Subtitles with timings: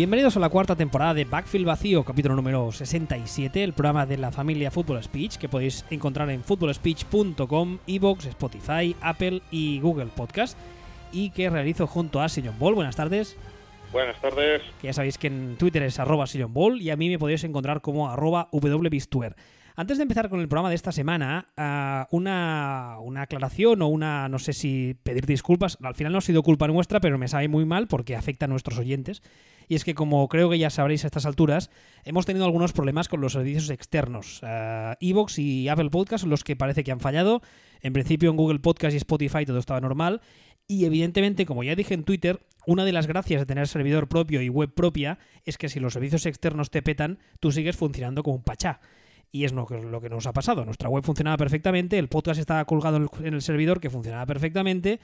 [0.00, 4.32] Bienvenidos a la cuarta temporada de Backfield Vacío, capítulo número 67, el programa de la
[4.32, 10.56] familia Football Speech que podéis encontrar en footballspeech.com, Evox, Spotify, Apple y Google Podcast
[11.12, 12.76] y que realizo junto a Sillon Ball.
[12.76, 13.36] Buenas tardes.
[13.92, 14.62] Buenas tardes.
[14.80, 17.44] Que ya sabéis que en Twitter es arroba Sillon Ball y a mí me podéis
[17.44, 19.36] encontrar como arroba wbistuer.
[19.80, 24.28] Antes de empezar con el programa de esta semana, ah, una, una, aclaración o una,
[24.28, 25.78] no sé si pedir disculpas.
[25.80, 28.48] Al final no ha sido culpa nuestra, pero me sabe muy mal porque afecta a
[28.48, 29.22] nuestros oyentes.
[29.68, 31.70] Y es que, como creo que ya sabréis a estas alturas,
[32.04, 34.42] hemos tenido algunos problemas con los servicios externos.
[34.42, 37.40] Uh, Evox y Apple Podcast los que parece que han fallado.
[37.80, 40.20] En principio en Google Podcast y Spotify todo estaba normal.
[40.66, 44.42] Y evidentemente, como ya dije en Twitter, una de las gracias de tener servidor propio
[44.42, 48.36] y web propia es que si los servicios externos te petan, tú sigues funcionando como
[48.36, 48.82] un pachá.
[49.32, 50.64] Y es lo que, lo que nos ha pasado.
[50.64, 55.00] Nuestra web funcionaba perfectamente, el podcast estaba colgado en el servidor que funcionaba perfectamente,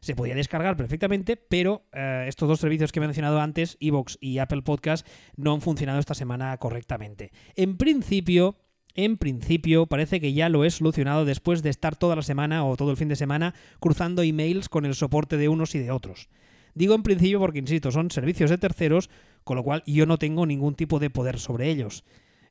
[0.00, 4.38] se podía descargar perfectamente, pero eh, estos dos servicios que he mencionado antes, Evox y
[4.38, 7.32] Apple Podcast, no han funcionado esta semana correctamente.
[7.54, 8.56] En principio,
[8.94, 12.76] en principio, parece que ya lo he solucionado después de estar toda la semana o
[12.76, 16.28] todo el fin de semana cruzando emails con el soporte de unos y de otros.
[16.74, 19.10] Digo en principio porque, insisto, son servicios de terceros,
[19.44, 22.04] con lo cual yo no tengo ningún tipo de poder sobre ellos.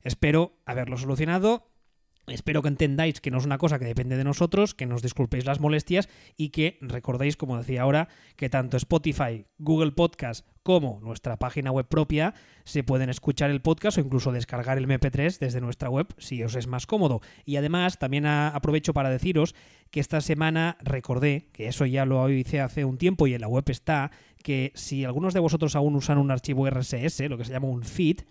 [0.06, 1.68] Espero haberlo solucionado
[2.26, 5.44] Espero que entendáis que no es una cosa que depende de nosotros, que nos disculpéis
[5.44, 11.38] las molestias y que recordéis, como decía ahora, que tanto Spotify, Google Podcast como nuestra
[11.38, 12.34] página web propia
[12.64, 16.56] se pueden escuchar el podcast o incluso descargar el MP3 desde nuestra web si os
[16.56, 17.20] es más cómodo.
[17.44, 19.54] Y además también aprovecho para deciros
[19.92, 23.48] que esta semana recordé, que eso ya lo hice hace un tiempo y en la
[23.48, 24.10] web está,
[24.42, 27.84] que si algunos de vosotros aún usan un archivo RSS, lo que se llama un
[27.84, 28.22] feed,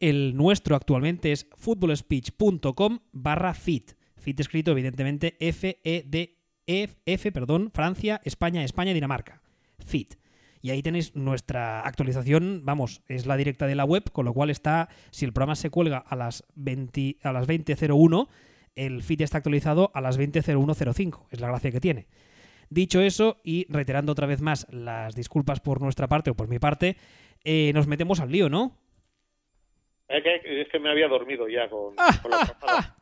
[0.00, 3.92] el nuestro actualmente es footballspeech.com barra fit.
[4.16, 9.42] Fit escrito evidentemente F-E-D-F, perdón, Francia, España, España, Dinamarca.
[9.84, 10.14] Fit.
[10.60, 14.50] Y ahí tenéis nuestra actualización, vamos, es la directa de la web, con lo cual
[14.50, 18.28] está, si el programa se cuelga a las 20.01, a las 20.01,
[18.74, 22.06] el feed está actualizado a las 20.01.05, es la gracia que tiene.
[22.70, 26.58] Dicho eso, y reiterando otra vez más las disculpas por nuestra parte o por mi
[26.58, 26.96] parte,
[27.44, 28.76] eh, nos metemos al lío, ¿no?
[30.08, 32.96] Es que, es que me había dormido ya con, ah, con la ah, ah.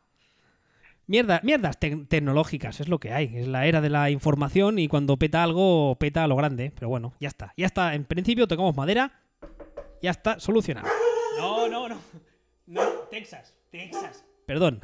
[1.07, 3.31] Mierda, mierdas tecnológicas, es lo que hay.
[3.33, 6.73] Es la era de la información y cuando peta algo, peta a lo grande.
[6.75, 7.53] Pero bueno, ya está.
[7.55, 7.95] Ya está.
[7.95, 9.21] En principio tocamos madera.
[10.01, 10.87] Ya está solucionado.
[11.39, 11.97] No, no, no.
[12.65, 14.25] No, Texas, Texas.
[14.45, 14.81] Perdón.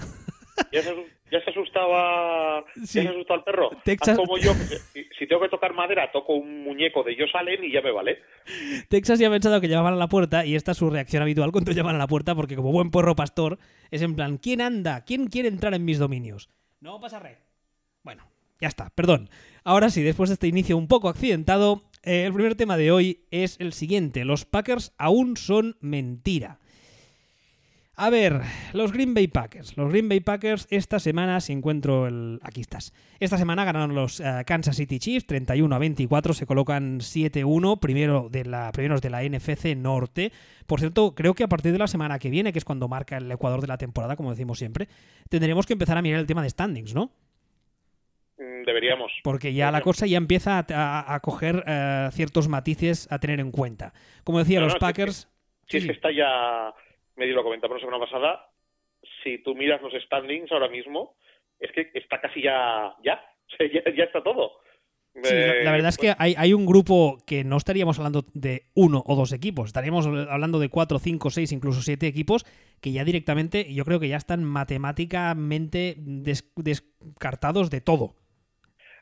[0.72, 0.95] Ya se,
[1.33, 2.99] ya se asustaba Sí.
[2.99, 3.69] ya se asustaba el perro.
[3.83, 7.29] Texas- Haz como yo, si, si tengo que tocar madera, toco un muñeco de ellos
[7.31, 8.19] salen y ya me vale.
[8.89, 11.51] Texas ya ha pensado que llamaban a la puerta y esta es su reacción habitual
[11.51, 13.57] cuando llaman a la puerta porque como buen porro pastor
[13.91, 15.03] es en plan, ¿quién anda?
[15.05, 16.49] ¿Quién quiere entrar en mis dominios?
[16.79, 17.38] No pasa red.
[18.03, 18.23] Bueno,
[18.59, 19.29] ya está, perdón.
[19.63, 23.21] Ahora sí, después de este inicio un poco accidentado, eh, el primer tema de hoy
[23.31, 24.25] es el siguiente.
[24.25, 26.59] Los Packers aún son mentira.
[27.95, 28.41] A ver,
[28.73, 29.77] los Green Bay Packers.
[29.77, 32.39] Los Green Bay Packers esta semana, si encuentro el...
[32.41, 32.91] Aquí estás.
[33.19, 38.29] Esta semana ganaron los eh, Kansas City Chiefs 31 a 24, se colocan 7-1, primero
[38.31, 40.31] de la, primeros de la NFC Norte.
[40.65, 43.17] Por cierto, creo que a partir de la semana que viene, que es cuando marca
[43.17, 44.87] el Ecuador de la temporada, como decimos siempre,
[45.29, 47.11] tendremos que empezar a mirar el tema de standings, ¿no?
[48.39, 49.11] Mm, Deberíamos.
[49.23, 53.39] Porque ya la cosa ya empieza a, a- a coger eh, ciertos matices a tener
[53.39, 53.93] en cuenta.
[54.23, 55.29] Como decía, No, los no, Packers...
[55.69, 56.73] Si es que está ya,
[57.16, 58.50] medio lo comentamos la semana pasada,
[59.24, 61.16] si tú miras los standings ahora mismo,
[61.59, 63.24] es que está casi ya, ya,
[63.59, 64.59] ya, ya está todo.
[65.16, 68.25] Sí, la, Eh, la verdad es que hay, hay un grupo que no estaríamos hablando
[68.33, 72.45] de uno o dos equipos, estaríamos hablando de cuatro, cinco, seis, incluso siete equipos
[72.81, 78.16] que ya directamente, yo creo que ya están matemáticamente des- descartados de todo.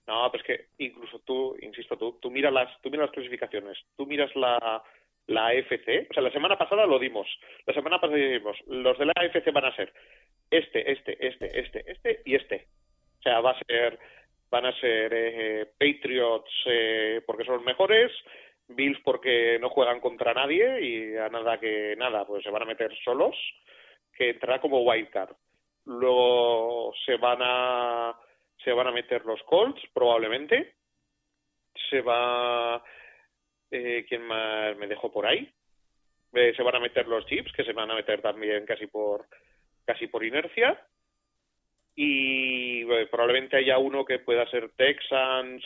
[0.07, 3.78] No, pero es que incluso tú, insisto, tú, tú miras las, tú miras las clasificaciones,
[3.96, 4.84] tú miras la,
[5.27, 7.27] la AFC, o sea, la semana pasada lo dimos,
[7.65, 9.94] la semana pasada dimos, los de la AFC van a ser
[10.50, 12.68] este, este, este, este, este y este.
[13.19, 14.00] O sea, va a ser,
[14.50, 18.12] van a ser eh, Patriots eh, porque son los mejores,
[18.68, 22.65] Bills porque no juegan contra nadie y a nada que nada, pues se van a
[22.65, 23.35] meter solos,
[24.13, 25.35] que entrará como wildcard.
[25.85, 28.15] Luego se van a
[28.63, 30.75] se van a meter los Colts, probablemente.
[31.89, 32.83] Se va.
[33.71, 35.50] Eh, ¿Quién más me dejó por ahí?
[36.33, 39.25] Eh, se van a meter los Chips, que se van a meter también casi por
[39.85, 40.79] casi por inercia.
[41.95, 45.63] Y eh, probablemente haya uno que pueda ser Texans,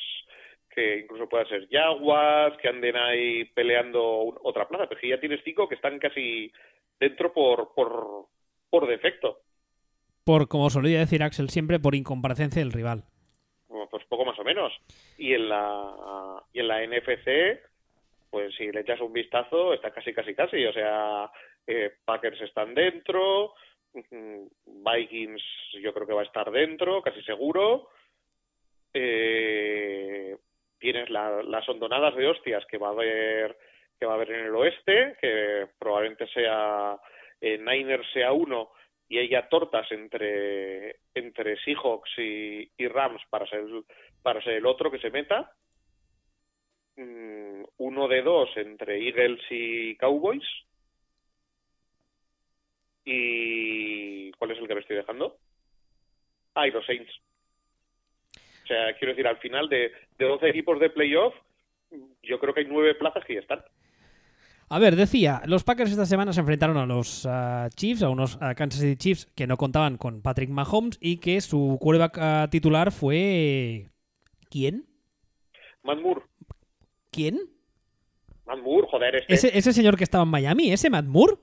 [0.70, 4.88] que incluso pueda ser Jaguars, que anden ahí peleando un- otra plaza.
[4.90, 6.52] Pero ya tienes cinco que están casi
[7.00, 8.28] dentro por, por,
[8.70, 9.42] por defecto.
[10.24, 13.04] Por, como solía decir Axel siempre, por incomparecencia del rival.
[13.68, 14.74] Bueno, pues poco más o menos.
[15.18, 17.60] Y en la y en la NFC,
[18.36, 20.66] pues si le echas un vistazo, está casi, casi, casi.
[20.66, 21.32] O sea,
[21.66, 23.54] eh, Packers están dentro,
[23.94, 25.42] Vikings
[25.82, 27.88] yo creo que va a estar dentro, casi seguro.
[28.94, 30.36] Eh,
[30.78, 33.56] tienes las hondonadas de hostias que va a haber
[33.98, 37.00] que va a haber en el oeste, que probablemente sea
[37.40, 38.72] eh, Niners sea uno
[39.08, 43.64] y ella tortas entre entre Seahawks y, y Rams para ser
[44.22, 45.54] para ser el otro que se meta
[46.98, 47.35] mm,
[47.78, 50.44] uno de dos entre Eagles y Cowboys
[53.06, 55.38] y ¿cuál es el que me estoy dejando?
[56.56, 57.12] Ah, y los Saints.
[58.64, 61.36] O sea, quiero decir, al final de, de 12 equipos de playoff,
[62.24, 63.64] yo creo que hay nueve plazas que ya están.
[64.68, 68.38] A ver, decía, los Packers esta semana se enfrentaron a los uh, Chiefs, a unos
[68.38, 72.50] uh, Kansas City Chiefs que no contaban con Patrick Mahomes y que su quarterback uh,
[72.50, 73.92] titular fue...
[74.50, 74.88] ¿Quién?
[75.84, 76.22] Matt Moore.
[77.12, 77.55] ¿Quién?
[78.46, 79.16] Matt Moore, joder.
[79.16, 79.34] Este...
[79.34, 81.36] ¿Ese, ese señor que estaba en Miami, ese Matt Moore.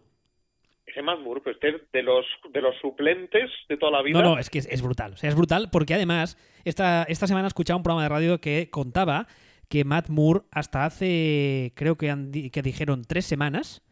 [0.87, 4.21] Ese Matt Moore, pues este de los, de los suplentes de toda la vida.
[4.21, 5.15] No, no, es que es, es brutal.
[5.15, 8.41] O sea, es brutal porque además esta, esta semana he escuchado un programa de radio
[8.41, 9.27] que contaba
[9.69, 13.83] que Matt Moore hasta hace, creo que, han, que dijeron tres semanas,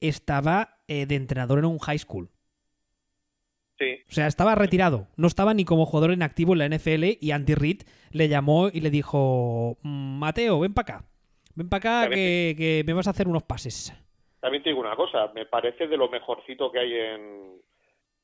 [0.00, 2.28] estaba eh, de entrenador en un high school.
[3.78, 3.98] Sí.
[4.08, 5.08] O sea, estaba retirado.
[5.16, 8.68] No estaba ni como jugador en activo en la NFL y Andy Reid le llamó
[8.68, 11.04] y le dijo, "Mm, Mateo, ven para acá.
[11.54, 13.92] Ven para acá que, que me vas a hacer unos pases.
[14.40, 17.60] También te digo una cosa, me parece de lo mejorcito que hay en,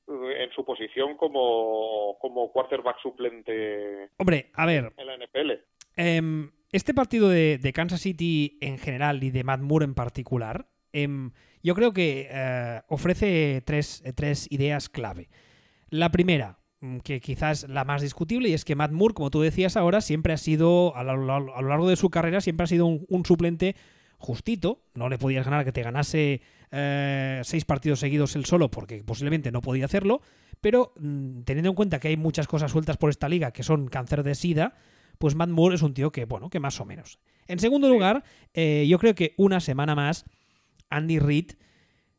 [0.08, 5.52] en su posición como, como quarterback suplente Hombre, a ver, en la NFL.
[5.96, 10.66] em, este partido de, de Kansas City en general y de Matt Moore en particular,
[10.92, 11.30] em,
[11.62, 15.28] yo creo que eh, ofrece tres, tres ideas clave.
[15.90, 16.58] La primera,
[17.02, 20.32] que quizás la más discutible, y es que Matt Moore, como tú decías ahora, siempre
[20.32, 23.74] ha sido, a lo, largo de su carrera, siempre ha sido un, un suplente
[24.18, 24.82] justito.
[24.94, 29.50] No le podías ganar que te ganase eh, seis partidos seguidos él solo, porque posiblemente
[29.50, 30.20] no podía hacerlo.
[30.60, 33.88] Pero mm, teniendo en cuenta que hay muchas cosas sueltas por esta liga que son
[33.88, 34.74] cáncer de sida,
[35.18, 37.18] pues Matt Moore es un tío que, bueno, que más o menos.
[37.46, 40.24] En segundo lugar, eh, yo creo que una semana más
[40.90, 41.52] Andy Reid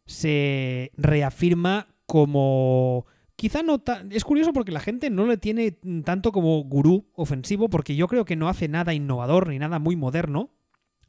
[0.05, 3.05] se reafirma como...
[3.39, 4.11] Quizá no tan...
[4.11, 5.71] Es curioso porque la gente no le tiene
[6.03, 9.95] tanto como gurú ofensivo porque yo creo que no hace nada innovador ni nada muy
[9.95, 10.49] moderno,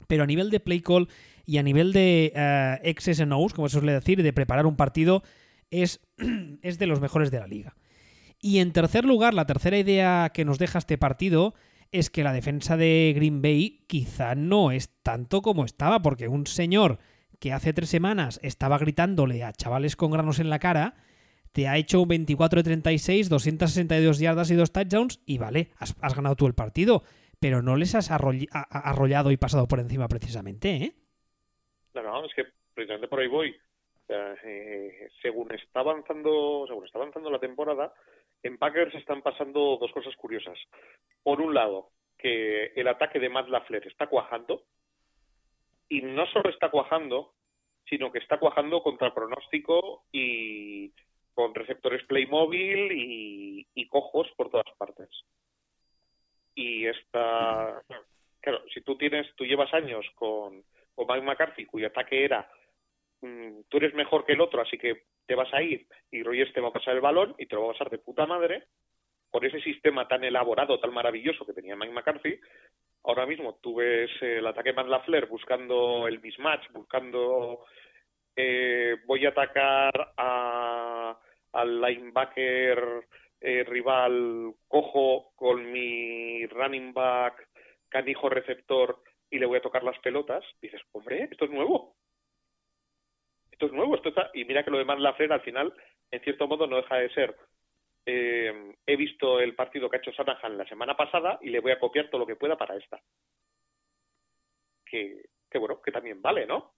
[0.07, 1.09] pero a nivel de play call
[1.45, 4.77] y a nivel de uh, X's and O's, como se suele decir, de preparar un
[4.77, 5.23] partido,
[5.71, 5.99] es,
[6.61, 7.75] es de los mejores de la liga.
[8.39, 11.53] Y en tercer lugar, la tercera idea que nos deja este partido
[11.91, 16.47] es que la defensa de Green Bay quizá no es tanto como estaba, porque un
[16.47, 16.99] señor
[17.39, 20.95] que hace tres semanas estaba gritándole a chavales con granos en la cara,
[21.51, 26.15] te ha hecho un 24 de 36, 262 yardas y dos touchdowns, y vale, has,
[26.15, 27.03] ganado tú el partido,
[27.39, 30.91] pero no les has arroll arrollado y pasado por encima precisamente, ¿eh?
[31.93, 33.55] No, no, es que precisamente por ahí voy.
[34.07, 37.93] Eh, según está avanzando, según está avanzando la temporada,
[38.43, 40.57] en Packers están pasando dos cosas curiosas.
[41.23, 44.63] Por un lado, que el ataque de Matt LaFleur está cuajando,
[45.89, 47.33] y no solo está cuajando,
[47.89, 50.93] sino que está cuajando contra pronóstico y
[51.33, 55.09] con receptores Playmobil y, y cojos por todas partes.
[56.55, 57.81] Y esta,
[58.41, 62.49] claro, si tú tienes, tú llevas años con, con Mike McCarthy, cuyo ataque era
[63.21, 66.53] mmm, tú eres mejor que el otro, así que te vas a ir y Rogers
[66.53, 68.65] te va a pasar el balón y te lo va a pasar de puta madre,
[69.29, 72.37] con ese sistema tan elaborado, tan maravilloso que tenía Mike McCarthy,
[73.03, 77.65] ahora mismo tú ves el ataque Matt LaFleur buscando el mismatch, buscando
[78.35, 81.17] eh, voy a atacar a,
[81.53, 83.07] al linebacker
[83.39, 87.47] eh, rival cojo con mi running back
[87.89, 91.95] canijo receptor y le voy a tocar las pelotas, dices, hombre, esto es nuevo.
[93.51, 94.29] Esto es nuevo, esto está...
[94.33, 95.73] Y mira que lo de Matt LaFleur al final,
[96.09, 97.35] en cierto modo, no deja de ser
[98.05, 101.71] eh, he visto el partido que ha hecho Shanahan la semana pasada y le voy
[101.71, 102.99] a copiar todo lo que pueda para esta.
[104.85, 106.73] Que, que bueno, que también vale, ¿no?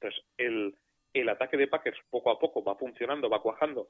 [0.00, 0.74] Entonces, el,
[1.12, 3.88] el ataque de Packers poco a poco va funcionando, va cuajando.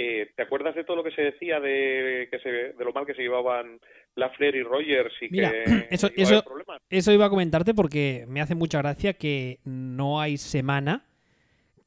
[0.00, 3.04] Eh, ¿Te acuerdas de todo lo que se decía de que se, de lo mal
[3.04, 3.80] que se llevaban
[4.14, 6.80] Lafleur y Rogers y Mira, que eso, iba a eso, problemas?
[6.88, 11.04] eso iba a comentarte porque me hace mucha gracia que no hay semana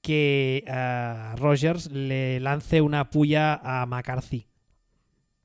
[0.02, 4.48] que uh, Rogers le lance una puya a McCarthy.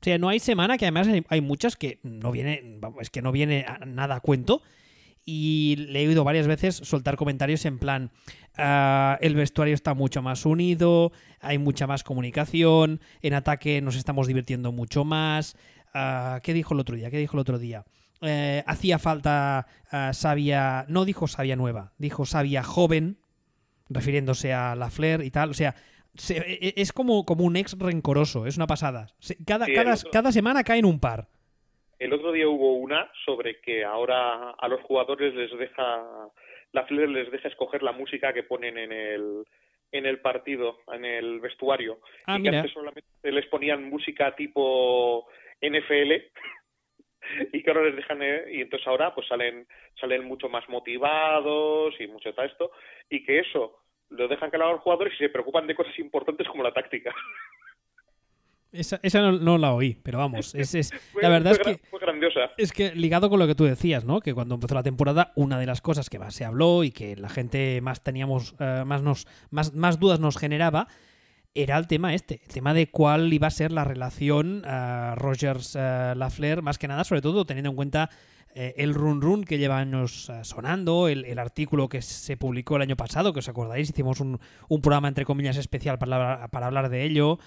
[0.01, 3.33] O sea, no hay semana que además hay, muchas que no viene, es que no
[3.33, 4.63] viene a nada a cuento.
[5.29, 8.13] Y le he oído varias veces soltar comentarios en plan,
[8.57, 14.29] uh, el vestuario está mucho más unido, hay mucha más comunicación, en ataque nos estamos
[14.29, 15.57] divirtiendo mucho más,
[15.93, 17.11] ah, ¿qué dijo el otro día?
[17.11, 17.85] ¿Qué dijo el otro día?
[18.23, 23.19] Eh, hacía falta ah, sabia, no dijo sabia nueva, dijo sabia joven,
[23.89, 25.51] refiriéndose a la Flair y tal.
[25.51, 25.75] O sea,
[26.15, 29.09] se- e- e- es como, como un ex rencoroso, es una pasada.
[29.19, 29.73] Se- cada, Sí,
[30.13, 31.29] cada semana caen un par.
[31.99, 36.29] El otro día hubo una sobre que ahora a los jugadores les deja,
[36.73, 39.45] la Flair les deja escoger la música que ponen en el,
[39.93, 42.01] en el partido, en el vestuario.
[42.27, 42.61] Ah, y que mira.
[42.61, 45.27] antes solamente les ponían música tipo
[45.63, 46.13] NFL
[47.53, 49.67] y que ahora les dejan eh, y entonces ahora pues salen
[49.99, 52.71] salen mucho más motivados y mucho tal esto
[53.09, 56.47] y que eso lo dejan claro a los jugadores y se preocupan de cosas importantes
[56.49, 57.15] como la táctica.
[58.79, 61.73] Esa, esa no, no la oí, pero vamos, es, es- Fue- la verdad es que
[61.77, 62.41] gra- fue grandiosa.
[62.59, 64.21] Es que ligado con lo que tú decías, ¿no?
[64.21, 67.17] Que cuando empezó la temporada, una de las cosas que más se habló y que
[67.17, 70.89] la gente más teníamos, eh, más nos, más, más dudas nos generaba,
[71.55, 76.63] era el tema este, el tema de cuál iba a ser la relación eh, Rogers-Lafleur,
[76.63, 78.11] más que nada, sobre todo teniendo en cuenta
[78.55, 82.77] eh, el run run que lleva años eh, sonando, el, el artículo que se publicó
[82.77, 86.67] el año pasado, que os acordáis, hicimos un, un programa entre comillas especial para, para
[86.67, 87.39] hablar de ello.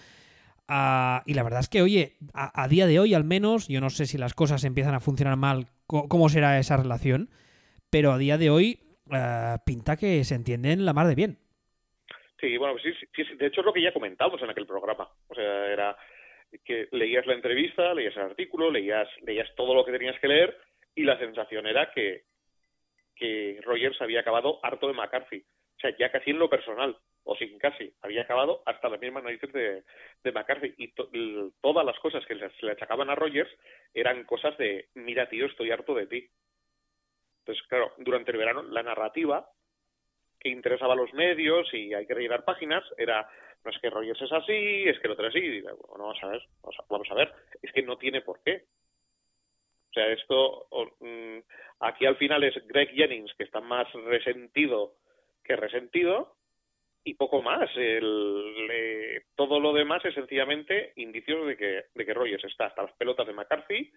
[0.72, 3.90] Ah, y la verdad es que, oye, a, día de hoy al menos, yo no
[3.90, 7.30] sé si las cosas empiezan a funcionar mal, cómo será esa relación,
[7.90, 8.80] pero a día de hoy
[9.12, 11.40] ah, pinta que se entienden la mar de bien.
[12.40, 15.10] Sí, bueno, sí, sí, sí, de hecho es lo que ya comentamos en aquel programa.
[15.28, 15.98] O sea, era
[16.64, 20.56] que leías la entrevista, leías el artículo, leías, leías todo lo que tenías que leer
[20.94, 22.26] y la sensación era que,
[23.16, 25.44] que Rogers había acabado harto de McCarthy.
[25.80, 29.24] O sea, ya casi en lo personal, o sin casi, había acabado hasta las mismas
[29.24, 29.84] narices de,
[30.24, 30.74] de McCarthy.
[30.78, 31.10] Y to-
[31.62, 33.50] todas las cosas que se le achacaban a Rogers
[33.94, 36.30] eran cosas de, mira tío, estoy harto de ti.
[37.40, 39.50] Entonces, claro, durante el verano la narrativa
[40.40, 43.30] que interesaba a los medios y hay que rellenar páginas era
[43.64, 45.46] no es que Rogers es así, es que el otro es así.
[45.46, 46.42] Y bueno, vamos a ver,
[46.90, 48.66] vamos a, ver, es que no tiene por qué.
[49.90, 50.68] O sea, esto
[51.00, 51.40] mm,
[51.82, 54.96] aquí al final es Greg Jennings que está más resentido
[55.50, 56.36] que resentido
[57.04, 57.70] y poco más.
[57.76, 62.84] El, eh, todo lo demás es sencillamente indicios de que, de que Rogers está hasta
[62.84, 63.92] las pelotas de McCarthy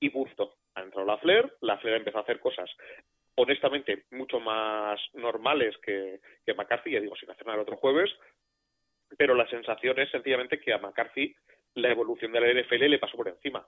[0.00, 0.54] y punto.
[0.74, 2.70] Ha entrado la Flair, la Flair empezó a hacer cosas
[3.36, 8.10] honestamente mucho más normales que, que McCarthy, ya digo, sin hacer nada el otro jueves,
[9.18, 11.36] pero la sensación es sencillamente que a McCarthy
[11.74, 13.66] la evolución de la NFL le pasó por encima.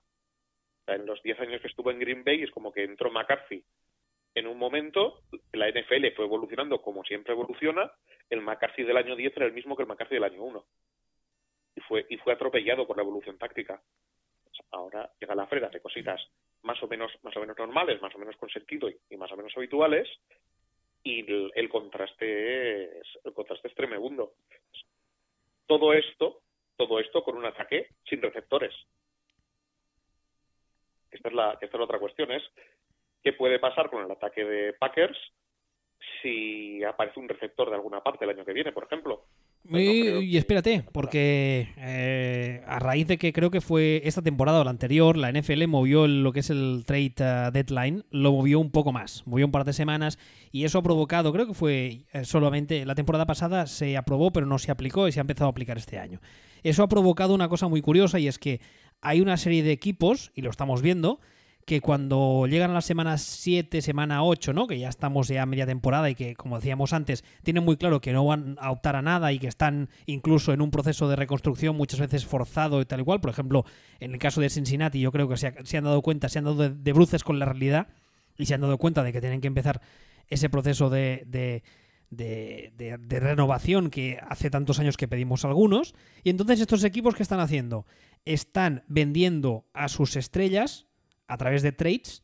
[0.87, 3.63] En los 10 años que estuvo en Green Bay es como que entró McCarthy
[4.37, 5.23] en un momento,
[5.55, 7.91] la NFL fue evolucionando como siempre evoluciona,
[8.29, 10.65] el McCarthy del año 10 era el mismo que el McCarthy del año 1.
[11.77, 13.81] Y fue, y fue atropellado por la evolución táctica.
[14.73, 16.21] Ahora llega la Fred, hace cositas
[16.65, 19.37] más o menos, más o menos normales, más o menos con sentido y, más o
[19.39, 20.07] menos habituales,
[21.03, 23.75] y el, el contraste es, el contraste es.
[25.67, 26.43] Todo esto,
[26.77, 28.75] todo esto con un ataque sin receptores.
[31.11, 32.43] Esta es la, esta es la otra cuestión, es
[33.27, 35.19] qué puede pasar con el ataque de Packers
[36.23, 39.25] si aparece un receptor de alguna parte el año que viene, por ejemplo.
[39.69, 39.83] Pues
[40.23, 44.71] Y, espérate, porque eh, a raíz de que creo que fue esta temporada o la
[44.71, 48.71] anterior, la NFL movió el- lo que es el trade eh, deadline, lo movió un
[48.71, 50.19] poco más, movió un par de semanas
[50.53, 54.47] y eso ha provocado, creo que fue eh, solamente la temporada pasada se aprobó pero
[54.47, 56.21] no se aplicó y se ha empezado a aplicar este año.
[56.63, 58.61] Eso ha provocado una cosa muy curiosa y es que
[59.01, 61.19] hay una serie de equipos, y lo estamos viendo,
[61.67, 64.67] que cuando llegan a la semana 7, semana 8, ¿no?
[64.69, 68.01] Que ya estamos ya a media temporada y que, como decíamos antes, tienen muy claro
[68.01, 71.17] que no van a optar a nada y que están incluso en un proceso de
[71.17, 73.21] reconstrucción muchas veces forzado y tal y cual.
[73.21, 73.65] Por ejemplo,
[73.99, 76.39] en el caso de Cincinnati, yo creo que se, ha- se han dado cuenta, se
[76.39, 77.89] han dado de, de bruces con la realidad
[78.39, 79.81] y se han dado cuenta de que tienen que empezar
[80.29, 81.65] ese proceso de, de,
[82.11, 85.97] de- de- de renovación que hace tantos años que pedimos algunos.
[86.23, 87.87] Y entonces estos equipos que están haciendo
[88.25, 90.87] están vendiendo a sus estrellas
[91.29, 92.23] a través de trades.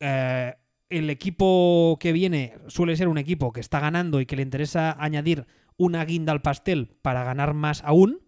[0.00, 0.54] Eh,
[0.90, 4.96] el equipo que viene suele ser un equipo que está ganando y que le interesa
[4.98, 8.20] añadir una guinda al pastel para ganar más aún.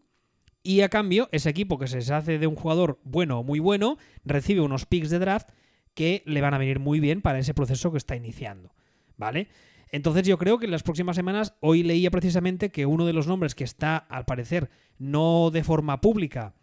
[0.63, 3.99] Y a cambio, ese equipo que se deshace de un jugador bueno o muy bueno
[4.25, 5.51] recibe unos picks de draft
[5.95, 8.75] que le van a venir muy bien para ese proceso que está iniciando.
[9.17, 9.49] ¿Vale?
[9.91, 13.27] Entonces yo creo que en las próximas semanas, hoy leía precisamente que uno de los
[13.27, 16.55] nombres que está, al parecer, no de forma pública,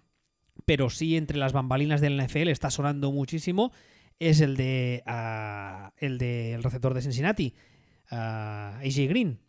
[0.66, 3.72] pero sí entre las bambalinas del NFL está sonando muchísimo,
[4.20, 7.54] es el de ah, el del receptor de Cincinnati,
[8.12, 9.40] ah, AJ Green.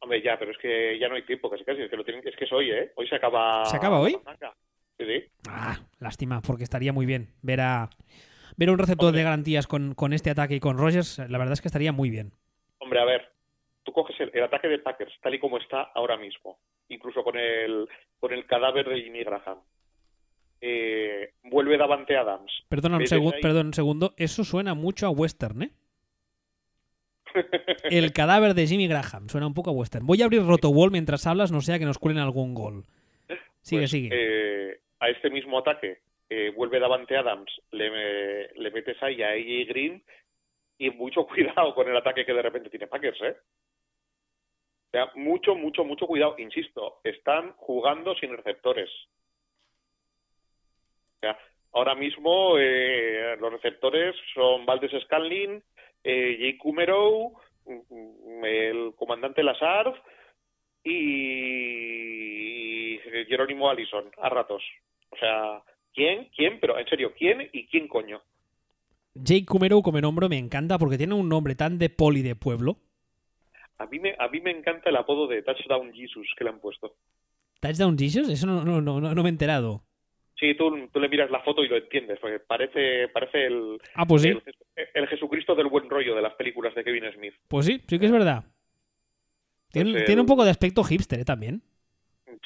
[0.00, 2.26] Hombre, ya, pero es que ya no hay tiempo, casi casi, es que, lo tienen,
[2.26, 2.92] es que es hoy, ¿eh?
[2.94, 3.64] Hoy se acaba...
[3.64, 4.16] ¿Se acaba hoy?
[4.96, 5.24] Sí, sí.
[5.48, 7.90] Ah, lástima, porque estaría muy bien ver a
[8.56, 9.20] ver a un receptor Hombre.
[9.20, 12.10] de garantías con, con este ataque y con Rogers, la verdad es que estaría muy
[12.10, 12.32] bien.
[12.78, 13.28] Hombre, a ver,
[13.84, 17.36] tú coges el, el ataque de Packers tal y como está ahora mismo, incluso con
[17.36, 17.88] el,
[18.20, 19.58] con el cadáver de Jimmy Graham.
[20.60, 22.52] Eh, vuelve Davante Adams.
[22.68, 23.04] Perdona un,
[23.40, 25.70] perdón un segundo, eso suena mucho a western, ¿eh?
[27.90, 30.06] El cadáver de Jimmy Graham, suena un poco a western.
[30.06, 32.84] Voy a abrir Rotowall mientras hablas, no sea que nos cuelen algún gol.
[33.62, 34.08] Sigue, Pues, sigue.
[34.12, 35.98] eh, a este mismo ataque
[36.30, 40.02] eh, vuelve Davante Adams, le, le metes ahí a AJ Green
[40.78, 43.36] y mucho cuidado con el ataque que de repente tiene Packers, ¿eh?
[44.88, 46.34] O sea, mucho, mucho, mucho cuidado.
[46.38, 48.88] Insisto, están jugando sin receptores.
[51.72, 55.62] Ahora mismo eh, los receptores son Valdes Scanlin,
[56.02, 59.94] eh, Jake Kumerow, mm, el comandante Lazard
[60.82, 61.38] y
[63.28, 64.62] Jerónimo Allison a ratos.
[65.10, 65.62] O sea,
[65.94, 66.28] ¿quién?
[66.34, 66.58] ¿Quién?
[66.60, 68.22] Pero en serio, ¿quién y quién coño?
[69.14, 72.78] Jake Kumero como nombre me encanta porque tiene un nombre tan de poli de pueblo.
[73.78, 76.60] A mí me, a mí me encanta el apodo de Touchdown Jesus que le han
[76.60, 76.94] puesto.
[77.60, 78.28] ¿Touchdown Jesus?
[78.28, 79.82] Eso no, no, no, no me he enterado.
[80.38, 84.06] Sí, tú, tú le miras la foto y lo entiendes, porque parece, parece el, Ah,
[84.06, 84.28] pues sí.
[84.28, 84.42] el,
[84.94, 87.34] el Jesucristo del buen rollo de las películas de Kevin Smith.
[87.48, 88.44] Pues sí, sí que es verdad.
[89.72, 91.24] Tiene, Pues el- tiene un poco de aspecto hipster ¿eh?
[91.24, 91.60] también.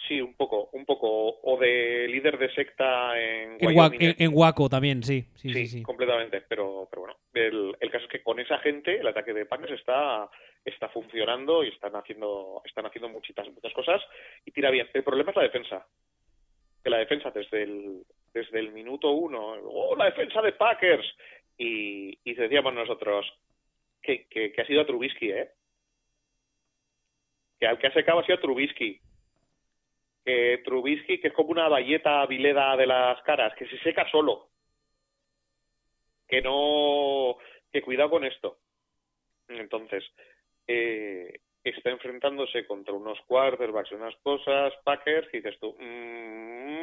[0.09, 1.41] Sí, un poco, un poco.
[1.43, 3.77] O de líder de secta en En, Wyoming.
[4.01, 5.27] Wa- en- en Waco también, sí.
[5.35, 5.83] Sí, sí, sí, sí.
[5.83, 6.41] completamente.
[6.49, 9.73] Pero, pero bueno, el, el caso es que con esa gente el ataque de Packers
[9.73, 10.31] está,
[10.65, 14.01] está funcionando y están haciendo, están haciendo muchitas, muchas cosas
[14.47, 14.89] y tira bien.
[14.95, 15.87] El problema es la defensa.
[16.83, 21.07] Que la defensa desde el, desde el minuto uno, ¡oh, la defensa de Packers!
[21.57, 23.27] Y, y decíamos nosotros
[24.01, 25.51] que, que, ha sido a Trubisky, ¿eh?
[27.61, 29.00] Que al que ha secado ha sido a Trubisky.
[30.25, 34.52] Que Trubisky, que es como una valleta vileda de las caras, que se seca solo
[36.33, 37.37] que no
[37.71, 38.56] que cuidado con esto
[39.49, 40.02] entonces
[40.67, 46.81] eh, está enfrentándose contra unos quarterbacks y unas cosas Packers y dices tú mm,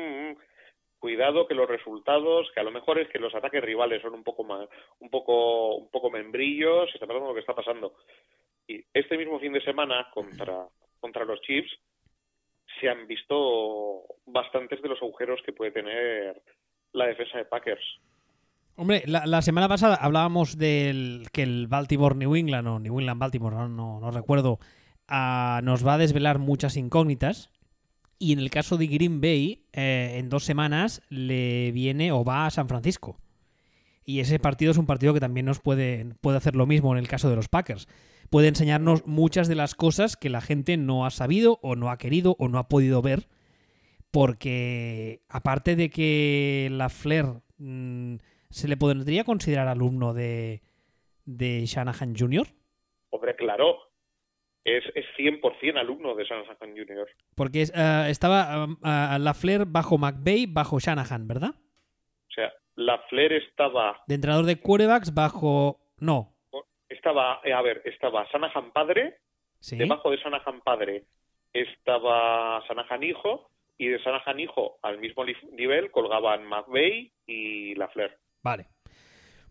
[1.00, 4.24] cuidado que los resultados que a lo mejor es que los ataques rivales son un
[4.24, 4.68] poco más
[5.00, 7.94] un poco un poco membrillos está pasando lo que está pasando
[8.68, 10.68] y este mismo fin de semana contra
[11.00, 11.72] contra los Chiefs
[12.80, 16.42] se han visto bastantes de los agujeros que puede tener
[16.94, 18.00] la defensa de Packers
[18.76, 23.54] Hombre, la, semana pasada hablábamos del que el Baltimore New England o New England Baltimore,
[23.54, 24.58] no, no, no recuerdo,
[25.06, 27.52] ah, nos va a desvelar muchas incógnitas.
[28.20, 32.46] Y en el caso de Green Bay, eh, en dos semanas le viene o va
[32.46, 33.18] a San Francisco.
[34.04, 37.00] Y ese partido es un partido que también nos puede, puede hacer lo mismo en
[37.00, 37.88] el caso de los Packers.
[38.30, 41.98] Puede enseñarnos muchas de las cosas que la gente no ha sabido o no ha
[41.98, 43.28] querido o no ha podido ver.
[44.12, 48.16] Porque aparte de que la Flair mm,
[48.50, 50.62] se le podría considerar alumno de,
[51.26, 52.48] de Shanahan Jr.
[53.12, 53.78] Hombre, claro,
[54.78, 57.08] es, es 100% alumno de Shanahan Jr.
[57.36, 58.68] Porque eh, estaba
[59.18, 61.52] la Flair bajo McVeigh, bajo Shanahan, ¿verdad?
[61.56, 65.80] O sea, la Flair estaba, De entrenador de quarterbacks bajo...
[66.00, 66.34] No,
[66.90, 69.18] estaba, eh, a ver, estaba Shanahan padre,
[69.60, 69.78] sí.
[69.78, 71.04] debajo de Shanahan padre
[71.54, 78.18] estaba Shanahan hijo, y de Shanahan hijo al mismo nivel colgaban McVeigh y la Flair.
[78.44, 78.68] Vale.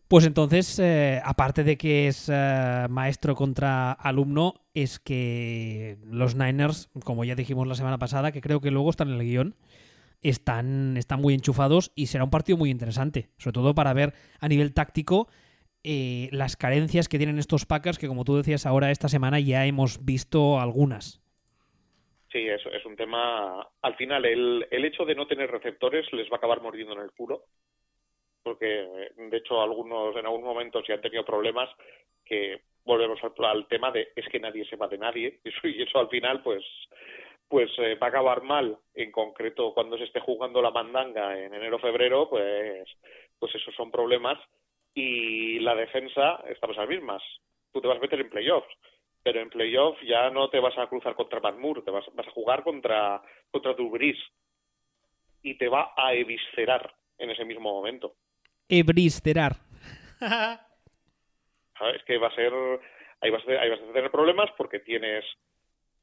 [0.09, 6.91] Pues entonces, eh, aparte de que es eh, maestro contra alumno, es que los Niners,
[7.05, 9.55] como ya dijimos la semana pasada, que creo que luego están en el guion,
[10.23, 14.49] están, están muy enchufados y será un partido muy interesante, sobre todo para ver a
[14.49, 15.29] nivel táctico
[15.85, 19.67] eh, las carencias que tienen estos Packers, que como tú decías ahora esta semana ya
[19.67, 21.23] hemos visto algunas.
[22.33, 23.67] Sí, es, es un tema.
[23.83, 27.01] Al final, el, el hecho de no tener receptores les va a acabar mordiendo en
[27.01, 27.45] el culo.
[28.43, 31.69] Porque, de hecho, algunos en algún momento sí han tenido problemas
[32.25, 35.41] que volvemos al, tema de es que nadie se va de nadie.
[35.45, 36.65] Y eso, y eso al final, pues
[37.49, 38.77] pues eh, va a acabar mal.
[38.95, 42.87] En concreto, cuando se esté jugando la mandanga en enero-febrero, pues,
[43.39, 44.39] pues esos son problemas.
[44.93, 47.23] Y la defensa, estamos a las mismas.
[47.73, 48.69] Tú te vas a meter en playoffs
[49.23, 52.31] pero en playoff ya no te vas a cruzar contra Moore, te vas, vas a
[52.31, 53.21] jugar contra,
[53.51, 54.19] contra Drew Brees
[55.43, 58.15] y te va a eviscerar en ese mismo momento.
[58.69, 59.57] Ebristerar.
[61.79, 62.03] ¿Sabes?
[62.05, 62.53] Que va a ser,
[63.21, 65.25] ahí vas a, tener problemas porque tienes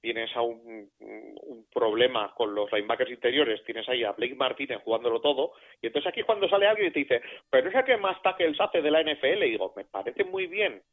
[0.01, 5.19] tienes a un, un problema con los linebackers interiores, tienes ahí a Blake Martínez jugándolo
[5.19, 8.21] todo, y entonces aquí cuando sale alguien y te dice, pero es el que más
[8.21, 10.83] tackles hace de la NFL, digo, me parece muy bien,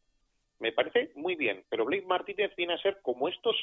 [0.61, 3.55] me parece muy bien, pero Blake Martínez viene a ser como estos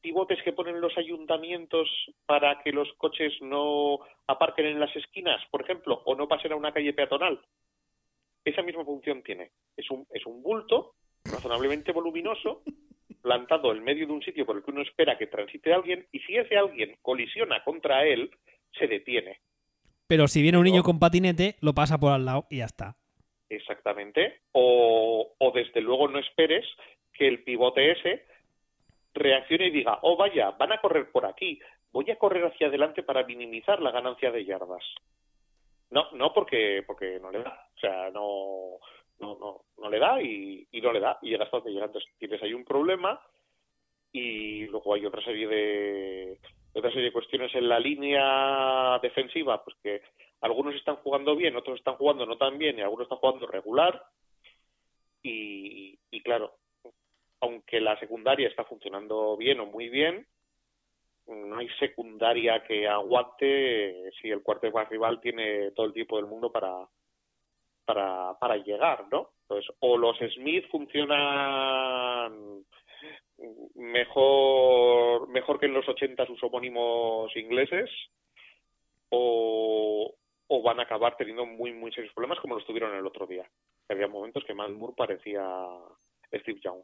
[0.00, 1.88] pivotes que ponen los ayuntamientos
[2.26, 6.56] para que los coches no aparquen en las esquinas, por ejemplo, o no pasen a
[6.56, 7.40] una calle peatonal.
[8.44, 9.50] Esa misma función tiene.
[9.76, 12.62] Es un, es un bulto razonablemente voluminoso
[13.20, 16.20] plantado en medio de un sitio por el que uno espera que transite alguien y
[16.20, 18.30] si ese alguien colisiona contra él,
[18.78, 19.40] se detiene.
[20.06, 22.96] Pero si viene un niño con patinete, lo pasa por al lado y ya está.
[23.48, 24.40] Exactamente.
[24.52, 26.64] O, o desde luego no esperes
[27.12, 28.26] que el pivote ese
[29.16, 31.58] reaccione y diga, oh vaya, van a correr por aquí,
[31.92, 34.84] voy a correr hacia adelante para minimizar la ganancia de yardas.
[35.90, 37.68] No, no porque, porque no le da.
[37.74, 38.78] O sea, no,
[39.18, 41.86] no, no, no le da y, y no le da y llega hasta donde llega.
[41.86, 43.20] Entonces tienes ahí un problema
[44.12, 46.38] y luego hay otra serie de
[46.74, 50.02] otra serie de cuestiones en la línea defensiva, pues que
[50.42, 54.02] algunos están jugando bien, otros están jugando no tan bien y algunos están jugando regular.
[55.22, 56.52] Y, y claro,
[57.40, 60.26] aunque la secundaria está funcionando bien o muy bien,
[61.26, 66.52] no hay secundaria que aguante si el quarterback rival tiene todo el tiempo del mundo
[66.52, 66.86] para,
[67.84, 69.30] para, para llegar, ¿no?
[69.42, 72.64] Entonces, o los Smith funcionan
[73.74, 77.90] mejor mejor que en los 80 sus homónimos ingleses
[79.10, 80.14] o,
[80.48, 83.48] o van a acabar teniendo muy muy serios problemas como los tuvieron el otro día.
[83.88, 85.44] Había momentos que Matt parecía
[86.32, 86.82] Steve Young.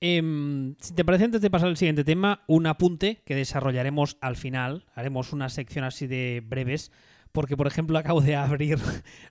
[0.00, 4.36] Em, si te parece, antes de pasar al siguiente tema, un apunte que desarrollaremos al
[4.36, 4.84] final.
[4.94, 6.92] Haremos una sección así de breves.
[7.32, 8.78] Porque, por ejemplo, acabo de abrir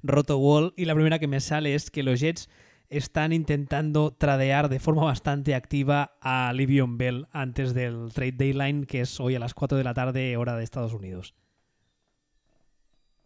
[0.03, 2.49] RotoWall y la primera que me sale es que los Jets
[2.89, 9.01] están intentando tradear de forma bastante activa a Livion Bell antes del trade deadline, que
[9.01, 11.35] es hoy a las 4 de la tarde, hora de Estados Unidos.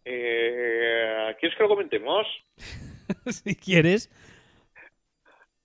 [0.04, 2.26] Eh, ¿Quieres que lo comentemos?
[3.26, 4.10] si quieres.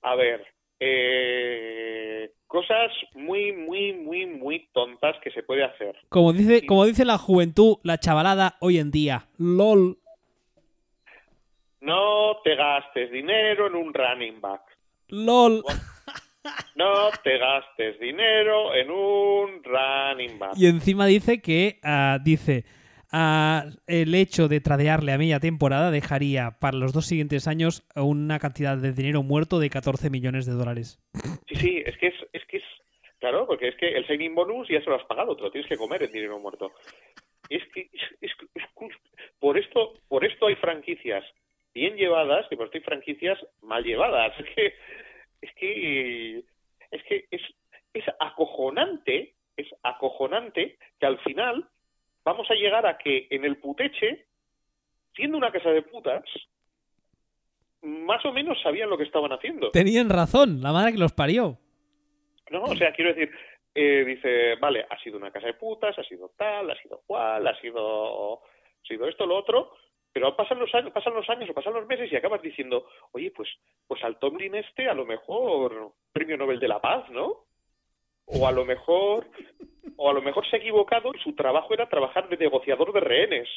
[0.01, 0.45] A ver,
[0.79, 5.95] eh, cosas muy, muy, muy, muy tontas que se puede hacer.
[6.09, 9.27] Como dice, como dice la juventud, la chavalada hoy en día.
[9.37, 9.97] LOL.
[11.81, 14.61] No te gastes dinero en un running back.
[15.09, 15.63] LOL.
[16.75, 20.53] No te gastes dinero en un running back.
[20.55, 22.65] Y encima dice que ah, dice
[23.11, 28.77] el hecho de tradearle a media temporada dejaría para los dos siguientes años una cantidad
[28.77, 30.99] de dinero muerto de 14 millones de dólares.
[31.47, 32.63] Sí, sí, es que es, es que es,
[33.19, 35.69] claro, porque es que el signing bonus ya se lo has pagado, te lo tienes
[35.69, 36.71] que comer en dinero muerto.
[37.49, 38.31] Es que es, es-
[39.39, 41.23] por esto, por esto hay franquicias
[41.73, 44.33] bien llevadas y por esto hay franquicias mal llevadas.
[44.39, 44.73] Es que,
[45.41, 46.43] es que,
[46.91, 47.25] es que
[47.93, 51.67] es acojonante, es acojonante que al final
[52.25, 54.25] vamos a llegar a que en el puteche,
[55.15, 56.23] siendo una casa de putas,
[57.83, 59.71] más o menos sabían lo que estaban haciendo.
[59.71, 61.57] Tenían razón, la madre que los parió.
[62.49, 63.31] No, o sea, quiero decir,
[63.73, 67.47] eh, dice, vale, ha sido una casa de putas, ha sido tal, ha sido cual,
[67.47, 69.71] ha sido, ha sido esto, lo otro,
[70.11, 73.31] pero pasan los años, pasan los años o pasan los meses y acabas diciendo, oye,
[73.31, 73.49] pues,
[73.87, 77.44] pues al Tomlin este a lo mejor premio Nobel de la Paz, ¿no?
[78.27, 79.27] O a lo mejor,
[79.97, 82.99] o a lo mejor se ha equivocado y su trabajo era trabajar de negociador de
[82.99, 83.47] rehenes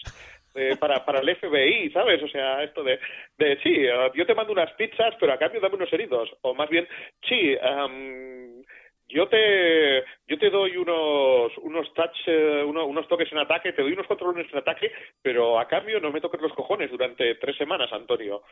[0.54, 2.22] eh, para, para el FBI, ¿sabes?
[2.22, 2.98] O sea, esto de,
[3.38, 6.30] de sí, eh, yo te mando unas pizzas, pero a cambio dame unos heridos.
[6.42, 6.86] O más bien,
[7.28, 8.62] sí, am,
[9.08, 13.80] yo te yo te doy unos unos touch, eh, uno- unos toques en ataque, te
[13.82, 17.56] doy unos controles en ataque, pero a cambio no me toques los cojones durante tres
[17.56, 18.42] semanas, Antonio.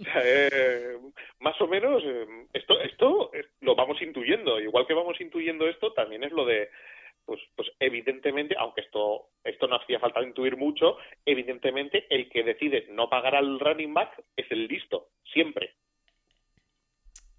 [0.04, 0.96] O sea, eh,
[1.40, 5.92] más o menos eh, esto esto eh, lo vamos intuyendo igual que vamos intuyendo esto
[5.92, 6.70] también es lo de
[7.26, 12.86] pues pues evidentemente aunque esto esto no hacía falta intuir mucho evidentemente el que decide
[12.88, 15.74] no pagar al running back es el listo siempre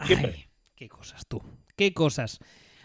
[0.05, 0.31] Siempre.
[0.33, 0.45] Ay,
[0.75, 1.41] qué cosas tú.
[1.75, 2.39] Qué cosas.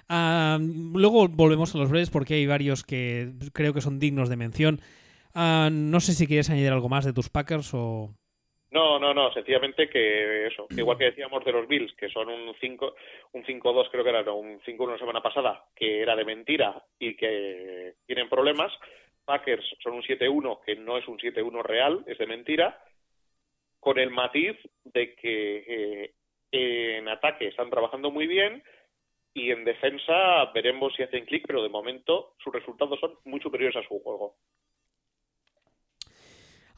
[0.08, 4.80] Luego volvemos a los breves porque hay varios que creo que son dignos de mención.
[5.34, 8.14] No sé si quieres añadir algo más de tus Packers o...
[8.70, 12.54] No, no, no, sencillamente que eso, igual que decíamos de los Bills, que son un
[12.60, 12.94] 5
[13.32, 16.82] un 5-2 creo que era, no, un 5-1 la semana pasada, que era de mentira
[16.98, 18.72] y que tienen problemas,
[19.24, 22.82] Packers son un 7-1 que no es un 7-1 real, es de mentira,
[23.78, 26.14] con el matiz de que eh,
[26.50, 28.62] en ataque están trabajando muy bien
[29.32, 33.76] y en defensa veremos si hacen clic, pero de momento sus resultados son muy superiores
[33.76, 34.36] a su juego.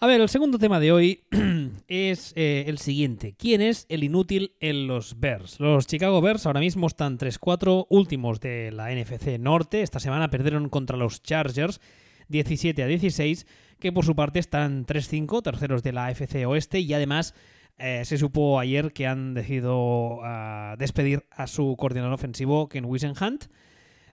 [0.01, 1.25] A ver, el segundo tema de hoy
[1.89, 3.35] es eh, el siguiente.
[3.37, 5.59] ¿Quién es el inútil en los Bears?
[5.59, 9.83] Los Chicago Bears ahora mismo están 3-4 últimos de la NFC Norte.
[9.83, 11.81] Esta semana perdieron contra los Chargers
[12.29, 13.49] 17 a 16,
[13.81, 17.35] que por su parte están 3-5, terceros de la AFC Oeste y además
[17.77, 23.47] eh, se supo ayer que han decidido ah, despedir a su coordinador ofensivo Ken Wisenhunt.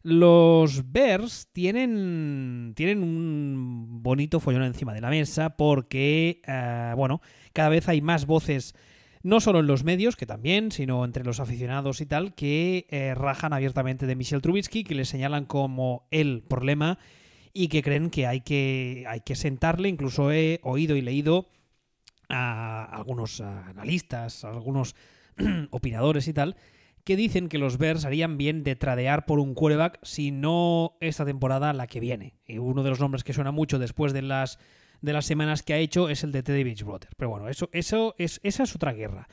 [0.07, 7.21] Los Bears tienen, tienen un bonito follón encima de la mesa porque, eh, bueno,
[7.53, 8.75] cada vez hay más voces,
[9.23, 13.15] no solo en los medios, que también, sino entre los aficionados y tal, que eh,
[13.15, 16.99] rajan abiertamente de Michel Trubisky, que le señalan como el problema
[17.51, 19.89] y que creen que hay que, hay que sentarle.
[19.89, 21.47] Incluso he oído y leído
[22.29, 24.95] a algunos analistas, a algunos
[25.71, 26.57] opinadores y tal,
[27.05, 31.23] que dicen que los Bears harían bien de tradear por un quarterback si no esta
[31.23, 32.33] temporada la que viene.
[32.45, 34.59] Y uno de los nombres que suena mucho después de las,
[35.01, 37.11] de las semanas que ha hecho es el de Teddy Bridgewater.
[37.15, 39.27] Pero bueno, eso, eso es, esa es otra guerra.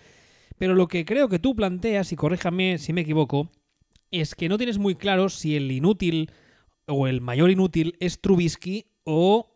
[0.59, 3.51] Pero lo que creo que tú planteas, y corríjame si me equivoco,
[4.11, 6.31] es que no tienes muy claro si el inútil
[6.87, 9.51] o el mayor inútil es Trubisky o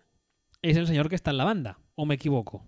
[0.63, 1.79] es el señor que está en la banda.
[1.95, 2.65] ¿O me equivoco?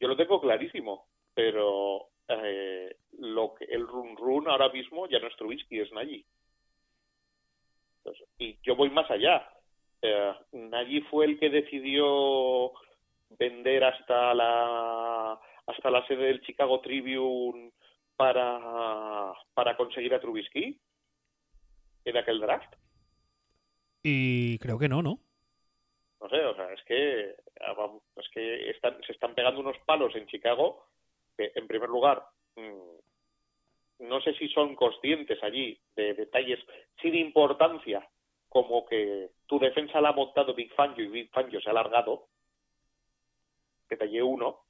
[0.00, 5.28] Yo lo tengo clarísimo, pero eh, lo que el run run ahora mismo ya no
[5.28, 6.24] es Trubisky, es Nagy.
[8.38, 9.48] y yo voy más allá.
[10.02, 12.72] Eh, Nagy fue el que decidió
[13.30, 17.72] vender hasta la hasta la sede del Chicago Tribune
[18.16, 20.80] para, para conseguir a Trubisky
[22.04, 22.74] en aquel draft.
[24.02, 25.20] Y creo que no, ¿no?
[26.20, 30.14] No sé, o sea, es que, ah, es que están, se están pegando unos palos
[30.16, 30.88] en Chicago
[31.36, 32.24] que, en primer lugar,
[32.56, 33.01] mm,
[34.02, 36.60] no sé si son conscientes allí de detalles
[37.00, 38.08] sin importancia,
[38.48, 42.26] como que tu defensa la ha montado Big Fangio y Big Fangio se ha alargado,
[43.88, 44.60] detalle uno,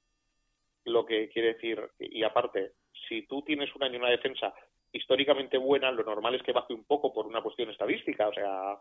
[0.85, 2.73] lo que quiere decir, y aparte,
[3.09, 4.55] si tú tienes un año una defensa
[4.93, 8.79] históricamente buena, lo normal es que baje un poco por una cuestión estadística, o sea,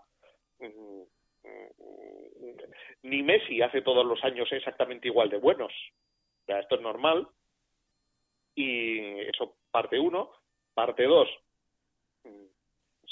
[0.59, 1.01] mm,
[1.43, 2.21] mm,
[3.03, 5.73] ni Messi hace todos los años exactamente igual de buenos.
[6.47, 7.27] O esto es normal.
[8.55, 10.31] Y eso, parte uno.
[10.81, 11.29] Parte dos,
[12.23, 12.45] mm,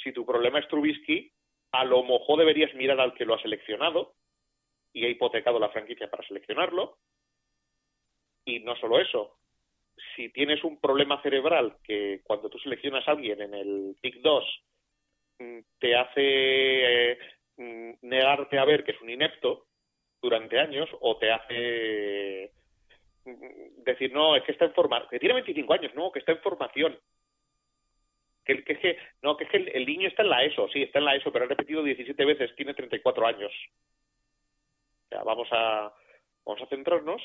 [0.04, 1.32] si tu problema es Trubisky,
[1.72, 4.16] a lo mejor deberías mirar al que lo ha seleccionado
[4.92, 6.98] y ha hipotecado la franquicia para seleccionarlo.
[8.44, 9.38] Y no solo eso,
[10.16, 14.64] si tienes un problema cerebral que cuando tú seleccionas a alguien en el pick 2
[15.38, 16.22] mm, te hace
[17.12, 17.20] eh,
[17.58, 19.68] mm, negarte a ver que es un inepto
[20.20, 22.52] durante años o te hace
[23.84, 26.40] decir, no, es que está en formación, que tiene 25 años, no, que está en
[26.40, 26.98] formación.
[28.50, 30.82] Que, que, es que, no, que es que el, niño está en la ESO, sí,
[30.82, 33.52] está en la ESO, pero ha repetido 17 veces, tiene 34 años.
[35.12, 35.94] Ya, vamos a,
[36.44, 37.22] vamos a centrarnos.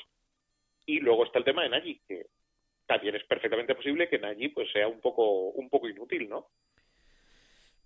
[0.85, 2.27] Y luego está el tema de Nagy, que
[2.85, 6.45] también es perfectamente posible que Nagy pues sea un poco, un poco inútil, ¿no?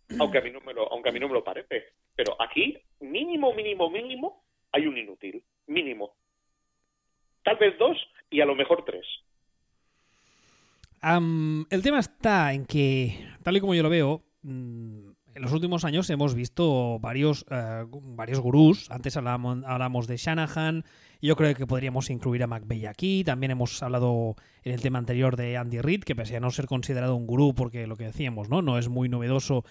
[0.19, 1.93] Aunque a mí no me lo, aunque a mí no me lo parece.
[2.15, 5.41] Pero aquí, mínimo, mínimo, mínimo, hay un inútil.
[5.67, 6.15] Mínimo
[7.49, 7.97] tal vez dos
[8.30, 9.06] y a lo mejor tres.
[11.02, 15.10] El tema está en que, tal y como yo lo veo, mm,
[15.40, 18.92] en los últimos años hemos visto varios, eh, varios gurús.
[18.92, 20.84] Antes hablamos, de Shanahan.
[21.22, 23.24] Yo creo que podríamos incluir a McVeigh aquí.
[23.24, 26.66] También hemos hablado en el tema anterior de Andy Reid, que pese a no ser
[26.66, 28.62] considerado un gurú, porque lo que decíamos, ¿no?
[28.62, 29.64] No es muy novedoso.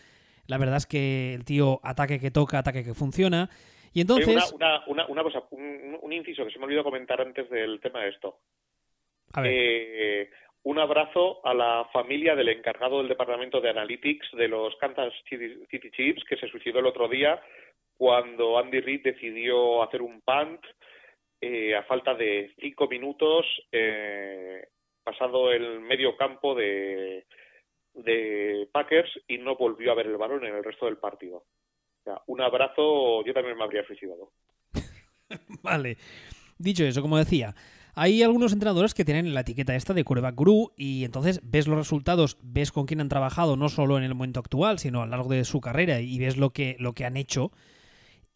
[0.46, 3.50] La verdad es que el tío ataque que toca, ataque que funciona.
[3.92, 4.52] Y entonces...
[4.52, 8.38] Una, cosa, un, inciso que se me olvidó comentar antes del tema de esto.
[9.44, 10.30] Eh,
[10.68, 15.90] un abrazo a la familia del encargado del departamento de Analytics de los Kansas City
[15.90, 17.40] Chiefs que se suicidó el otro día
[17.96, 20.60] cuando Andy Reid decidió hacer un punt
[21.40, 24.68] eh, a falta de cinco minutos eh,
[25.02, 27.24] pasado el medio campo de,
[27.94, 31.44] de Packers y no volvió a ver el balón en el resto del partido
[32.26, 34.32] un abrazo, yo también me habría suicidado.
[35.62, 35.96] vale.
[36.58, 37.54] Dicho eso, como decía,
[37.98, 41.76] hay algunos entrenadores que tienen la etiqueta esta de quarterback guru y entonces ves los
[41.76, 45.10] resultados, ves con quién han trabajado no solo en el momento actual, sino a lo
[45.10, 47.50] largo de su carrera y ves lo que, lo que han hecho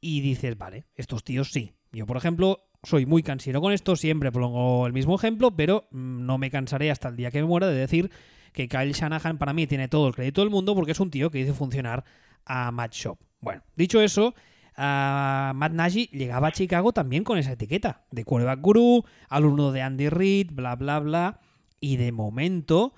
[0.00, 1.74] y dices, vale, estos tíos sí.
[1.92, 6.26] Yo, por ejemplo, soy muy cansino con esto, siempre pongo el mismo ejemplo, pero mm,
[6.26, 8.10] no me cansaré hasta el día que me muera de decir
[8.52, 11.30] que Kyle Shanahan para mí tiene todo el crédito del mundo porque es un tío
[11.30, 12.04] que hizo funcionar
[12.44, 13.18] a Match Shop.
[13.40, 14.34] Bueno, dicho eso,
[14.76, 20.08] Matt Nagy llegaba a Chicago también con esa etiqueta de quarterback guru, alumno de Andy
[20.08, 21.40] Reid, bla, bla, bla.
[21.80, 22.92] Y de momento,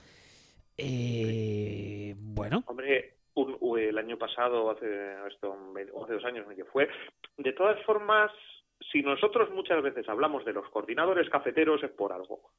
[0.76, 2.64] eh, bueno.
[2.66, 3.14] Hombre,
[3.76, 4.86] el año pasado, hace,
[5.28, 5.56] esto,
[6.02, 6.88] hace dos años que fue.
[7.38, 8.30] De todas formas,
[8.92, 12.50] si nosotros muchas veces hablamos de los coordinadores cafeteros es por algo.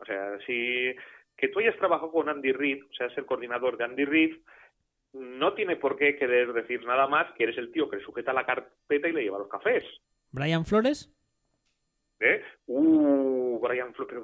[0.00, 0.94] O sea, si
[1.36, 4.36] que tú hayas trabajado con Andy Reid, o sea, es el coordinador de Andy Reid,
[5.12, 8.32] no tiene por qué querer decir nada más que eres el tío que le sujeta
[8.32, 9.84] la carpeta y le lleva los cafés.
[10.30, 11.14] ¿Brian Flores?
[12.20, 12.42] ¿Eh?
[12.66, 14.22] Uh, Brian Flores.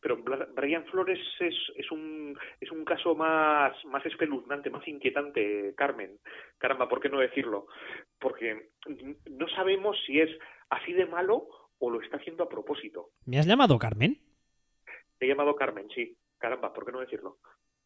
[0.00, 0.22] Pero,
[0.54, 6.18] Brian Flores es, es, un, es un caso más, más espeluznante, más inquietante, Carmen.
[6.58, 7.66] Caramba, ¿por qué no decirlo?
[8.18, 8.70] Porque
[9.30, 10.30] no sabemos si es
[10.68, 13.10] así de malo o lo está haciendo a propósito.
[13.24, 14.20] ¿Me has llamado Carmen?
[15.18, 16.16] Te he llamado Carmen, sí.
[16.38, 17.38] Caramba, ¿por qué no decirlo?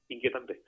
[0.08, 0.62] Inquietante.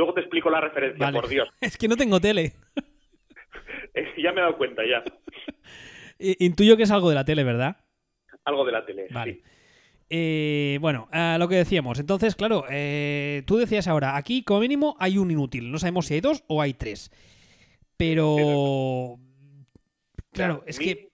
[0.00, 1.46] Luego te explico la referencia, por Dios.
[1.60, 2.54] Es que no tengo tele.
[4.16, 5.04] ya me he dado cuenta, ya.
[6.38, 7.76] Intuyo que es algo de la tele, ¿verdad?
[8.46, 9.34] Algo de la tele, Vale.
[9.34, 9.42] sí.
[10.08, 11.98] Eh, bueno, a lo que decíamos.
[11.98, 15.70] Entonces, claro, eh, tú decías ahora, aquí como mínimo hay un inútil.
[15.70, 17.10] No sabemos si hay dos o hay tres.
[17.98, 19.18] Pero...
[20.32, 21.10] Claro, es que...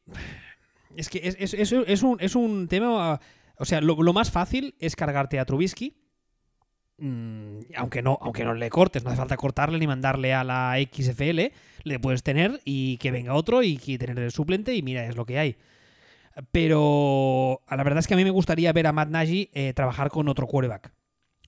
[0.96, 3.18] Es que es, es- es- es un, es un tema...
[3.58, 5.96] O sea, lo, lo más fácil es cargarte a Trubisky.
[6.98, 10.76] Mm, aunque no, aunque no le cortes, no hace falta cortarle ni mandarle a la
[10.80, 11.52] XFL,
[11.84, 15.16] le puedes tener y que venga otro y que tener el suplente y mira, es
[15.16, 15.56] lo que hay.
[16.52, 20.10] Pero la verdad es que a mí me gustaría ver a Matt Nagy eh, trabajar
[20.10, 20.92] con otro quarterback.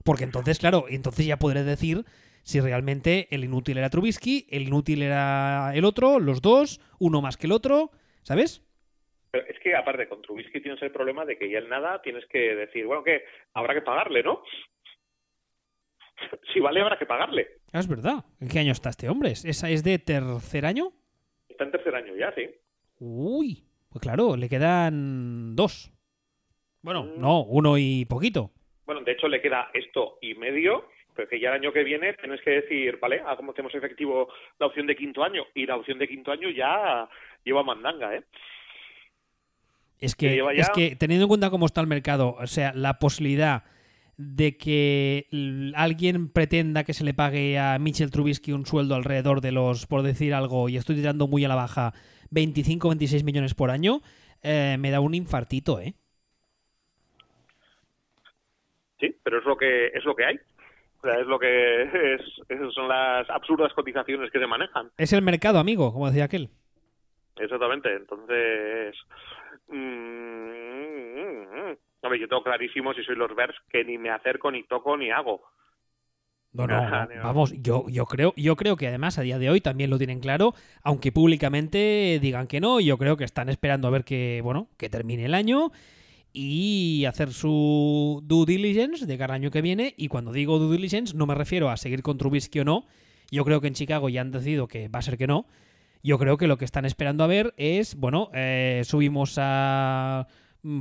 [0.05, 2.05] Porque entonces, claro, entonces ya podré decir
[2.43, 7.37] si realmente el inútil era Trubisky, el inútil era el otro, los dos, uno más
[7.37, 7.91] que el otro,
[8.23, 8.63] ¿sabes?
[9.31, 12.25] Pero es que aparte con Trubisky tienes el problema de que ya en nada tienes
[12.27, 14.43] que decir, bueno, que habrá que pagarle, ¿no?
[16.53, 17.47] si vale, habrá que pagarle.
[17.73, 18.25] Ah, es verdad.
[18.41, 19.31] ¿En qué año está este hombre?
[19.33, 20.93] ¿Esa es de tercer año?
[21.49, 22.49] Está en tercer año ya, sí.
[23.01, 25.93] Uy, pues claro, le quedan dos.
[26.83, 27.21] Bueno, Mm.
[27.21, 28.51] no, uno y poquito.
[28.87, 32.15] Bueno, de hecho le queda esto y medio, pero que ya el año que viene
[32.15, 34.29] tienes que decir, vale, ¿cómo hacemos efectivo
[34.59, 35.45] la opción de quinto año?
[35.55, 37.09] Y la opción de quinto año ya
[37.45, 38.23] lleva mandanga, ¿eh?
[40.01, 42.47] Es Que que, lleva es ya- que teniendo en cuenta cómo está el mercado, o
[42.47, 43.65] sea, la posibilidad
[44.19, 45.29] de que
[45.77, 50.03] alguien pretenda que se le pague a Mitchell Trubisky un sueldo alrededor de los, por
[50.03, 51.95] decir algo, y estoy tirando muy a la baja,
[52.31, 54.01] 25 26 millones por año,
[54.43, 55.95] eh, me da un infartito, ¿eh?
[58.99, 60.37] Sí, pero es lo que es lo que hay.
[60.99, 61.83] O sea, es lo que
[62.15, 62.21] es,
[62.75, 64.91] son las absurdas cotizaciones que se manejan.
[64.97, 66.51] Es el mercado, amigo, como decía aquel.
[67.37, 67.95] Exactamente.
[67.95, 68.97] Entonces,
[69.69, 70.19] mm,
[71.55, 74.97] a ver, yo tengo clarísimo si soy los Bears que ni me acerco, ni toco,
[74.97, 75.43] ni hago.
[76.53, 77.17] No, no, Ajá, no.
[77.17, 77.23] no.
[77.25, 80.21] vamos, yo, yo creo, yo creo que además a día de hoy también lo tienen
[80.21, 84.69] claro, aunque públicamente digan que no, yo creo que están esperando a ver que, bueno,
[84.77, 85.73] que termine el año
[86.33, 89.95] y hacer su due diligence de cada año que viene.
[89.97, 92.87] Y cuando digo due diligence, no me refiero a seguir con Trubisky o no.
[93.31, 95.47] Yo creo que en Chicago ya han decidido que va a ser que no.
[96.03, 100.29] Yo creo que lo que están esperando a ver es, bueno, eh, subimos a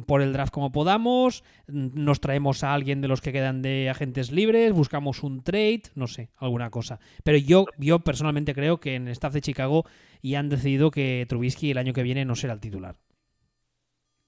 [0.06, 3.90] por el draft como podamos, mm, nos traemos a alguien de los que quedan de
[3.90, 7.00] agentes libres, buscamos un trade, no sé, alguna cosa.
[7.24, 9.84] Pero yo, yo personalmente creo que en el staff de Chicago
[10.22, 12.96] ya han decidido que Trubisky el año que viene no será el titular.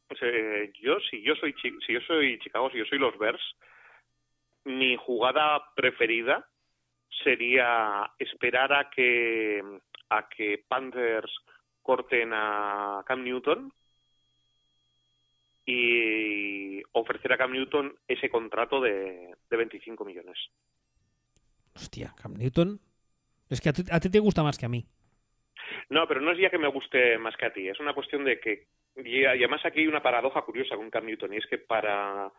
[0.07, 3.41] Pues, eh, yo, si yo soy si yo soy Chicago, si yo soy los Bears,
[4.65, 6.47] mi jugada preferida
[7.23, 9.61] sería esperar a que
[10.09, 11.31] a que Panthers
[11.81, 13.71] corten a Cam Newton
[15.69, 20.37] y ofrecer a Cam Newton ese contrato de, de 25 millones.
[21.75, 22.79] Hostia, Cam Newton.
[23.49, 24.85] Es que a ti, a ti te gusta más que a mí.
[25.89, 28.23] No, pero no es ya que me guste más que a ti, es una cuestión
[28.23, 31.59] de que, y además aquí hay una paradoja curiosa con Cam Newton, y es que
[31.59, 32.31] para,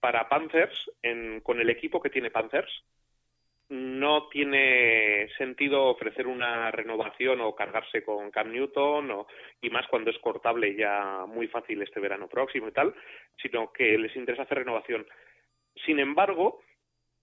[0.00, 2.70] para Panthers, en, con el equipo que tiene Panthers,
[3.72, 9.26] no tiene sentido ofrecer una renovación o cargarse con Cam Newton, o,
[9.62, 12.94] y más cuando es cortable ya muy fácil este verano próximo y tal,
[13.40, 15.06] sino que les interesa hacer renovación.
[15.86, 16.60] Sin embargo,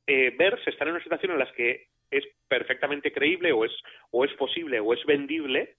[0.08, 3.72] eh, Bears están en una situación en la que es perfectamente creíble o es
[4.10, 5.76] o es posible o es vendible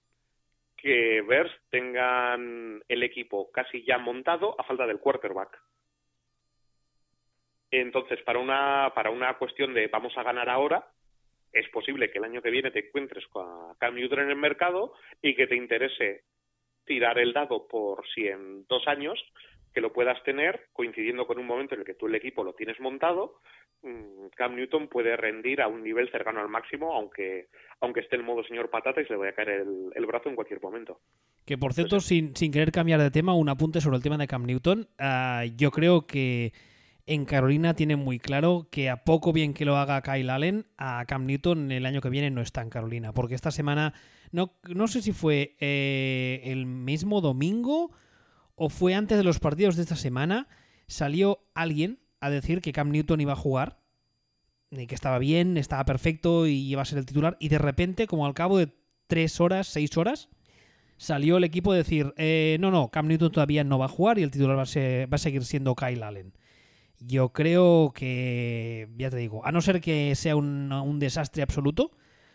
[0.77, 5.61] que Bears tengan el equipo casi ya montado a falta del quarterback.
[7.71, 10.85] Entonces, para una para una cuestión de vamos a ganar ahora,
[11.53, 14.93] es posible que el año que viene te encuentres con Cam Newton en el mercado
[15.21, 16.23] y que te interese
[16.85, 19.19] tirar el dado por si en dos años
[19.73, 22.53] que lo puedas tener coincidiendo con un momento en el que tú el equipo lo
[22.53, 23.39] tienes montado
[23.83, 27.47] mm, Cam Newton puede rendir a un nivel cercano al máximo, aunque
[27.79, 30.29] aunque esté en modo señor patata y se le vaya a caer el, el brazo
[30.29, 30.99] en cualquier momento.
[31.45, 34.27] Que por cierto, sin, sin querer cambiar de tema, un apunte sobre el tema de
[34.27, 34.87] Cam Newton.
[34.99, 36.51] Ah, yo creo que
[37.05, 41.05] en Carolina tienen muy claro que a poco bien que lo haga Kyle Allen, a
[41.07, 43.13] Cam Newton el año que viene no está en Carolina.
[43.13, 43.93] Porque esta semana,
[44.31, 47.91] no, no sé si fue eh, el mismo domingo
[48.55, 50.47] o fue antes de los partidos de esta semana,
[50.87, 53.79] salió alguien a decir que Cam Newton iba a jugar,
[54.71, 57.35] y que estaba bien, estaba perfecto y iba a ser el titular.
[57.39, 58.69] Y de repente, como al cabo de
[59.07, 60.29] tres horas, seis horas,
[60.97, 64.19] salió el equipo a decir, eh, no, no, Cam Newton todavía no va a jugar
[64.19, 66.33] y el titular va a seguir siendo Kyle Allen.
[67.03, 71.91] Yo creo que, ya te digo, a no ser que sea un, desastre absoluto,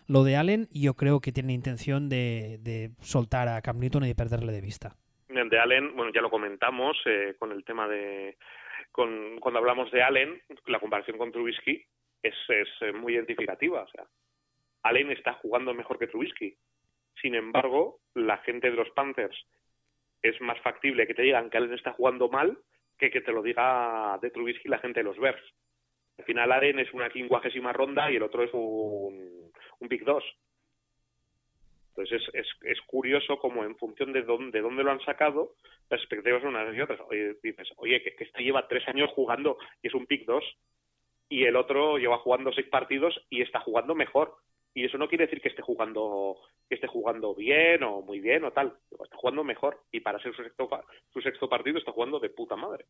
[0.08, 4.08] lo de Allen, yo creo que tiene intención de, de soltar a Cam Newton y
[4.08, 4.96] de perderle de vista.
[5.28, 8.36] De Allen, bueno, ya lo comentamos eh, con el tema de
[8.90, 11.84] con, cuando hablamos de Allen, la comparación con Trubisky
[12.22, 14.04] es, es eh, muy identificativa, o sea,
[14.82, 16.56] Allen está jugando mejor que Trubisky.
[17.20, 19.36] Sin embargo, la gente de los Panthers
[20.22, 22.58] es más factible que te digan que Allen está jugando mal
[22.98, 25.42] que que te lo diga de Trubisky la gente de los Bears.
[26.18, 30.24] Al final Allen es una quincuagésima ronda y el otro es un, un Big 2.
[31.90, 35.54] Entonces es, es, es, curioso como en función de dónde, de dónde lo han sacado,
[35.88, 37.00] las expectativas son unas y otras.
[37.08, 40.44] Oye, dices, oye, que, que este lleva tres años jugando y es un pick 2
[41.28, 44.36] y el otro lleva jugando seis partidos y está jugando mejor.
[44.76, 46.36] Y eso no quiere decir que esté jugando
[46.68, 48.76] que esté jugando bien o muy bien o tal.
[49.02, 50.68] Está jugando mejor y para ser su sexto,
[51.14, 52.84] su sexto partido está jugando de puta madre.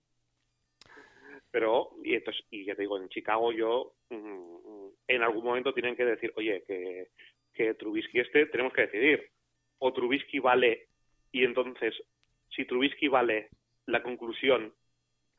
[1.52, 5.94] Pero, y entonces, y ya te digo, en Chicago yo, mm, en algún momento tienen
[5.94, 7.10] que decir, oye, que,
[7.54, 9.30] que Trubisky este tenemos que decidir.
[9.78, 10.88] O Trubisky vale,
[11.30, 11.94] y entonces,
[12.50, 13.50] si Trubisky vale,
[13.86, 14.74] la conclusión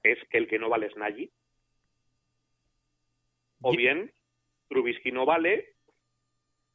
[0.01, 1.29] es que el que no vale es Nagy.
[3.63, 4.13] O bien,
[4.69, 5.73] Trubisky no vale,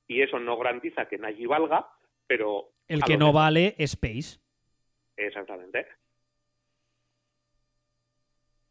[0.06, 1.88] y eso no garantiza que Nagy valga,
[2.26, 2.70] pero...
[2.88, 4.38] El que no vale es Pace.
[5.16, 5.86] Exactamente.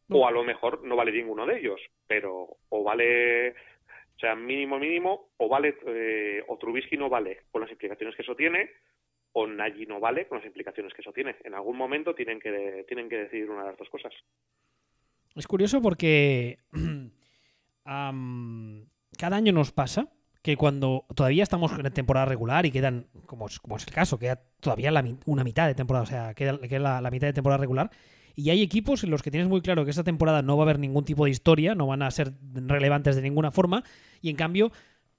[0.09, 4.77] O a lo mejor no vale ninguno de ellos, pero o vale o sea, mínimo,
[4.77, 8.69] mínimo, o vale, eh, o Trubisky no vale con las implicaciones que eso tiene,
[9.31, 11.37] o Nagy no vale con las implicaciones que eso tiene.
[11.43, 14.13] En algún momento tienen que, tienen que decidir una de las dos cosas.
[15.35, 16.59] Es curioso porque
[17.85, 18.85] um,
[19.17, 23.59] cada año nos pasa que cuando todavía estamos en temporada regular y quedan, como es,
[23.59, 27.11] como es el caso, queda todavía la, una mitad de temporada, o sea, queda, la
[27.11, 27.91] mitad de temporada regular,
[28.35, 30.65] y hay equipos en los que tienes muy claro que esta temporada no va a
[30.65, 33.83] haber ningún tipo de historia, no van a ser relevantes de ninguna forma,
[34.21, 34.71] y en cambio,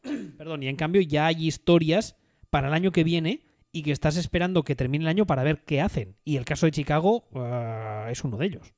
[0.39, 2.17] perdón, y en cambio ya hay historias
[2.51, 5.63] para el año que viene y que estás esperando que termine el año para ver
[5.65, 6.17] qué hacen.
[6.25, 8.75] Y el caso de Chicago uh, es uno de ellos.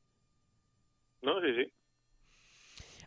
[1.23, 1.73] No, sí, sí.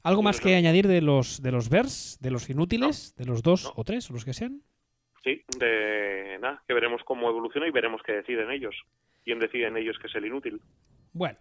[0.03, 3.23] ¿Algo más que añadir de los de los Bears, de los inútiles, no.
[3.23, 3.73] de los dos no.
[3.75, 4.61] o tres, o los que sean?
[5.23, 8.75] Sí, de nada, que veremos cómo evoluciona y veremos qué deciden ellos.
[9.23, 10.61] ¿Quién decide en ellos que es el inútil?
[11.11, 11.37] Bueno.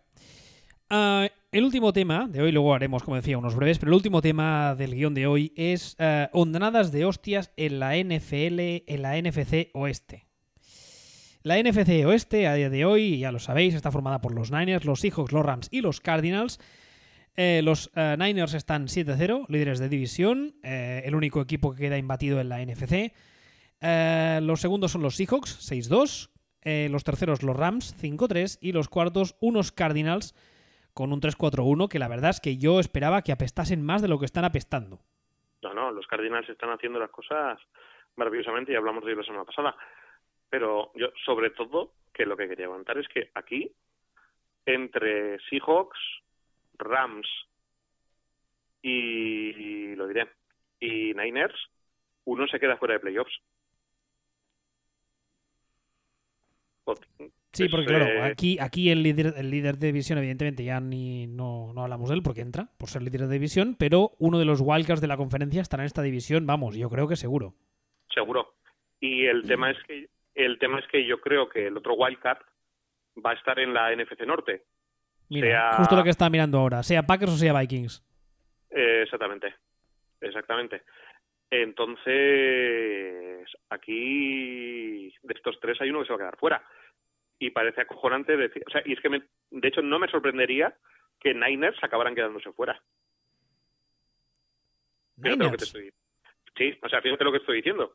[0.89, 4.23] Uh, el último tema de hoy, luego haremos, como decía, unos breves, pero el último
[4.23, 9.71] tema del guion de hoy es uh, de hostias en la NFL, en la NFC
[9.73, 10.27] Oeste.
[11.43, 14.85] La NFC Oeste, a día de hoy, ya lo sabéis, está formada por los Niners,
[14.85, 16.59] los Seahawks, los Rams y los Cardinals.
[17.37, 21.99] Eh, los uh, Niners están 7-0, líderes de división, eh, el único equipo que queda
[21.99, 23.12] imbatido en la NFC.
[23.82, 26.30] Eh, los segundos son los Seahawks, 6-2.
[26.91, 28.59] los terceros, los Rams, 5-3.
[28.61, 30.34] Y los cuartos, unos Cardinals,
[30.95, 34.18] con un 3-4-1, que la verdad es que yo esperaba que apestasen más de lo
[34.18, 34.99] que están apestando.
[35.62, 37.59] No, no, los Cardinals están haciendo las cosas
[38.16, 39.76] maravillosamente y hablamos de ello la semana pasada.
[40.49, 43.70] Pero yo, sobre todo, que lo que quería contar es que aquí,
[44.64, 45.99] entre Seahawks,
[46.79, 47.29] Rams
[48.83, 50.29] y, y, lo diré,
[50.81, 51.57] y Niners,
[52.24, 53.41] uno se queda fuera de playoffs.
[57.53, 58.22] Sí, porque claro, eh...
[58.22, 62.16] aquí, aquí el, líder, el líder de división, evidentemente, ya ni no, no, hablamos de
[62.16, 65.16] él porque entra por ser líder de división, pero uno de los wildcards de la
[65.16, 67.55] conferencia estará en esta división, vamos, yo creo que seguro.
[68.12, 68.55] Seguro.
[69.01, 72.39] Y el tema es que el tema es que yo creo que el otro wildcard
[73.24, 74.64] va a estar en la NFC Norte.
[75.29, 75.72] Mira, sea...
[75.79, 78.03] justo lo que está mirando ahora, sea Packers o sea Vikings.
[78.70, 79.55] Eh, exactamente,
[80.20, 80.83] exactamente.
[81.51, 86.62] Entonces, aquí de estos tres hay uno que se va a quedar fuera.
[87.39, 90.74] Y parece acojonante decir, o sea, y es que me, de hecho no me sorprendería
[91.20, 92.81] que Niners acabaran quedándose fuera.
[95.16, 95.39] Niners.
[95.39, 95.93] Lo que te estoy...
[96.57, 97.95] Sí, o sea, fíjate lo que estoy diciendo.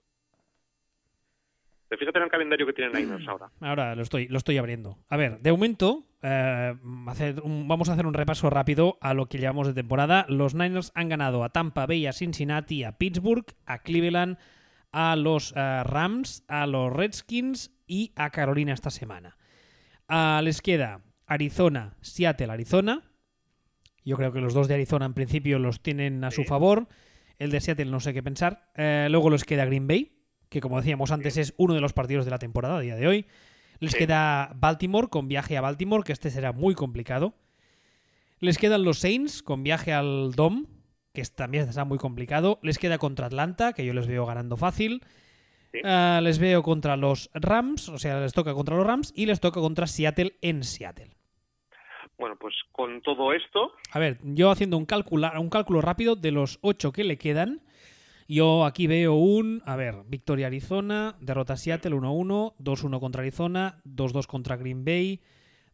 [1.97, 3.51] Fíjate en el calendario que tienen Niners ahora.
[3.59, 4.97] Ahora lo estoy, lo estoy abriendo.
[5.09, 6.73] A ver, de momento, eh,
[7.07, 10.25] hacer un, vamos a hacer un repaso rápido a lo que llevamos de temporada.
[10.29, 14.37] Los Niners han ganado a Tampa Bay, a Cincinnati, a Pittsburgh, a Cleveland,
[14.93, 19.37] a los uh, Rams, a los Redskins y a Carolina esta semana.
[20.09, 23.03] Uh, les queda Arizona, Seattle, Arizona.
[24.05, 26.87] Yo creo que los dos de Arizona en principio los tienen a su favor.
[27.37, 28.71] El de Seattle no sé qué pensar.
[28.77, 30.20] Uh, luego les queda Green Bay
[30.51, 33.07] que como decíamos antes es uno de los partidos de la temporada a día de
[33.07, 33.25] hoy.
[33.79, 33.97] Les sí.
[33.97, 37.33] queda Baltimore con viaje a Baltimore, que este será muy complicado.
[38.39, 40.65] Les quedan los Saints con viaje al Dom,
[41.13, 42.59] que también será muy complicado.
[42.63, 45.01] Les queda contra Atlanta, que yo les veo ganando fácil.
[45.71, 45.79] Sí.
[45.85, 49.39] Uh, les veo contra los Rams, o sea, les toca contra los Rams y les
[49.39, 51.15] toca contra Seattle en Seattle.
[52.17, 53.71] Bueno, pues con todo esto.
[53.91, 57.61] A ver, yo haciendo un, calcula, un cálculo rápido de los ocho que le quedan.
[58.33, 64.25] Yo aquí veo un, a ver, victoria Arizona, derrota Seattle 1-1, 2-1 contra Arizona, 2-2
[64.25, 65.19] contra Green Bay,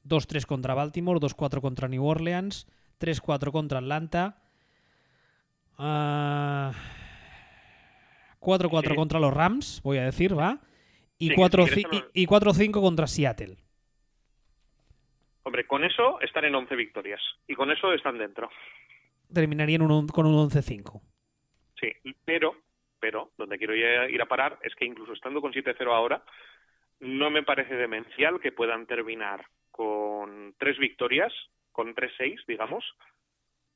[0.04, 2.66] 2-3 contra Baltimore, 2-4 contra New Orleans,
[3.00, 4.42] 3-4 contra Atlanta,
[5.78, 6.72] uh,
[8.40, 8.96] 4-4 sí.
[8.96, 10.60] contra los Rams, voy a decir, ¿va?
[11.20, 13.58] y Sí, 4 que si quieres que no- y 4-5 contra Seattle.
[15.44, 17.22] Hombre, con eso están en 11 victorias.
[17.48, 18.50] Y con eso están dentro.
[19.32, 21.04] Terminarían un- con un 11-5.
[22.28, 22.56] Pero,
[23.00, 26.22] pero, donde quiero ir a parar es que incluso estando con 7-0 ahora,
[27.00, 31.34] no me parece demencial que puedan terminar con tres victorias,
[31.72, 32.84] con 3-6, digamos,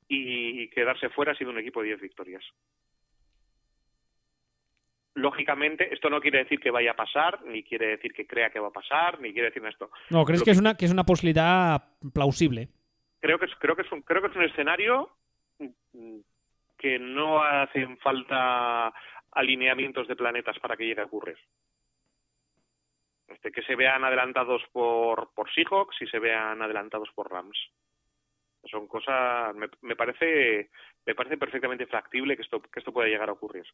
[0.07, 2.43] y quedarse fuera siendo un equipo de 10 victorias.
[5.13, 8.59] Lógicamente, esto no quiere decir que vaya a pasar, ni quiere decir que crea que
[8.59, 9.89] va a pasar, ni quiere decir esto.
[10.09, 11.83] No, ¿crees que es una que es una posibilidad
[12.13, 12.67] plausible?
[13.21, 15.09] creo que es, creo que es un creo que es un escenario
[15.59, 16.19] mm,
[16.81, 18.91] que no hacen falta
[19.33, 21.37] alineamientos de planetas para que llegue a ocurrir.
[23.27, 27.57] Este, que se vean adelantados por, por Seahawks y se vean adelantados por Rams.
[28.65, 30.71] Son cosas, me, me parece,
[31.05, 33.65] me parece perfectamente factible que esto, que esto pueda llegar a ocurrir.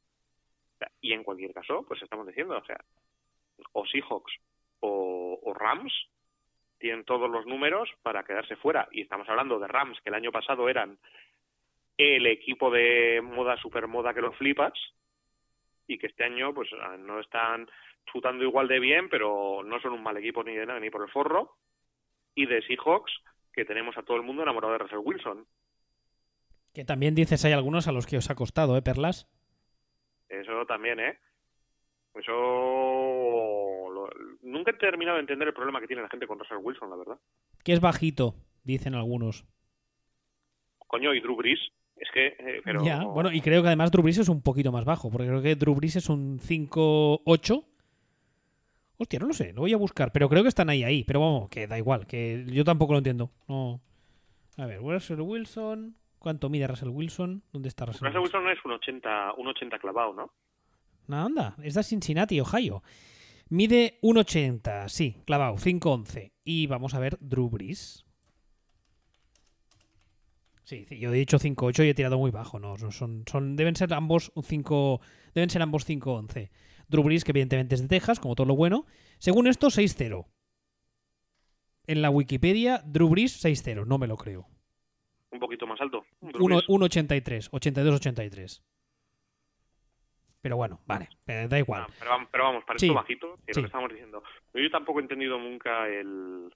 [1.00, 2.78] Y en cualquier caso, pues estamos diciendo, o sea,
[3.72, 4.34] o Seahawks
[4.82, 5.94] o Rams
[6.78, 8.90] tienen todos los números para quedarse fuera.
[8.92, 11.00] Y estamos hablando de Rams, que el año pasado eran
[11.98, 14.74] el equipo de moda supermoda que los flipas,
[15.88, 16.70] y que este año pues
[17.00, 17.70] no están
[18.12, 21.02] chutando igual de bien, pero no son un mal equipo ni de nada, ni por
[21.02, 21.58] el forro.
[22.36, 23.12] Y de Seahawks,
[23.52, 25.48] que tenemos a todo el mundo enamorado de Russell Wilson.
[26.74, 29.28] Que también dices hay algunos a los que os ha costado, ¿eh, Perlas?
[30.30, 31.18] Eso también, ¿eh?
[32.14, 32.32] Eso...
[33.92, 34.10] lo-
[34.42, 36.96] Nunca he terminado de entender el problema que tiene la gente con Russell Wilson, la
[36.98, 37.20] verdad.
[37.64, 39.46] Que es bajito, dicen algunos.
[40.80, 41.60] Coño, y Drew Brees,
[42.00, 42.28] es que...
[42.28, 42.84] eh, pero...
[42.84, 45.42] Ya, bueno, y creo que además Drew Brees es un poquito más bajo, porque creo
[45.42, 47.66] que Drew Brees es un 5-8.
[48.98, 51.04] Hostia, no lo sé, lo voy a buscar, pero creo que están ahí, ahí.
[51.04, 53.32] Pero vamos, que da igual, que yo tampoco lo entiendo.
[53.48, 53.80] No.
[54.58, 55.96] A ver, Russell Wilson.
[56.18, 57.44] ¿Cuánto mide Russell Wilson?
[57.54, 58.42] ¿Dónde está Russell, Russell Wilson?
[58.44, 60.32] Wilson es un 80, un 80 clavado, ¿no?
[61.06, 62.82] No, anda, es de Cincinnati, Ohio.
[63.50, 66.32] Mide 1,80, sí, clavado, 5,11.
[66.44, 68.07] Y vamos a ver Drew Brees.
[70.68, 73.78] Sí, sí, yo he dicho 5,8 y he tirado muy bajo, no, son, son, deben
[73.78, 75.00] ser ambos un 5,
[75.34, 76.50] deben ser ambos 5,11.
[76.90, 78.86] Drew Brees, que evidentemente es de Texas, como todo lo bueno.
[79.18, 80.26] Según esto, 6-0.
[81.86, 84.46] En la Wikipedia, Drew Brees 6-0, no me lo creo.
[85.32, 86.04] Un poquito más alto.
[86.20, 86.68] Drew Uno- Brees.
[86.68, 88.62] 1,83, 82-83.
[90.42, 91.84] Pero bueno, vale, da igual.
[91.88, 93.54] Ah, pero, vamos- pero vamos, para Sí, esto bajito, sí.
[93.56, 94.22] lo que estamos diciendo.
[94.54, 96.54] Yo tampoco he entendido nunca el,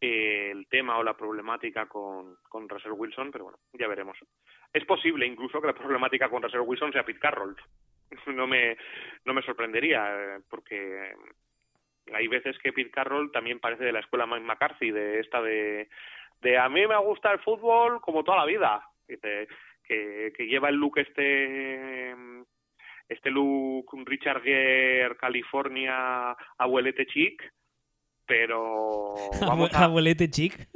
[0.00, 4.16] el tema o la problemática con, con Russell Wilson, pero bueno, ya veremos.
[4.72, 7.56] Es posible incluso que la problemática con Russell Wilson sea Pete Carroll.
[8.26, 8.76] No me,
[9.26, 11.12] no me sorprendería, eh, porque
[12.12, 15.90] hay veces que Pete Carroll también parece de la escuela Mike McCarthy, de esta de,
[16.40, 18.82] de a mí me gusta el fútbol como toda la vida.
[19.06, 22.14] Que, que lleva el look este
[23.08, 27.42] este look Richard Gere California abuelete chic
[28.28, 30.68] pero vamos a Abuelete chic.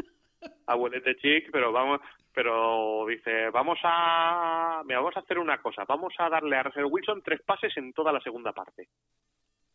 [0.67, 2.01] abuelete chic pero vamos
[2.35, 6.87] pero dice vamos a mira, vamos a hacer una cosa vamos a darle a Russell
[6.91, 8.89] Wilson tres pases en toda la segunda parte.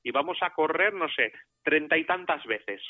[0.04, 1.32] Y vamos a correr no sé
[1.64, 2.82] treinta y tantas veces.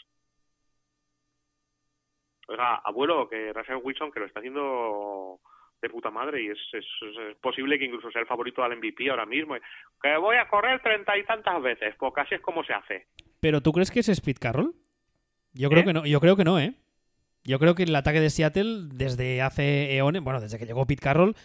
[2.48, 5.40] Oiga abuelo que Russell Wilson que lo está haciendo
[5.82, 9.10] de puta madre y es, es, es posible que incluso sea el favorito al MVP
[9.10, 9.56] ahora mismo.
[10.02, 13.08] Que voy a correr treinta y tantas veces porque así es como se hace
[13.40, 14.76] ¿Pero tú crees que es Speed Carroll?
[15.54, 15.86] Yo creo ¿Eh?
[15.86, 16.74] que no, yo creo que no, ¿eh?
[17.44, 21.02] Yo creo que el ataque de Seattle desde hace eones, bueno, desde que llegó Pete
[21.02, 21.36] Carroll,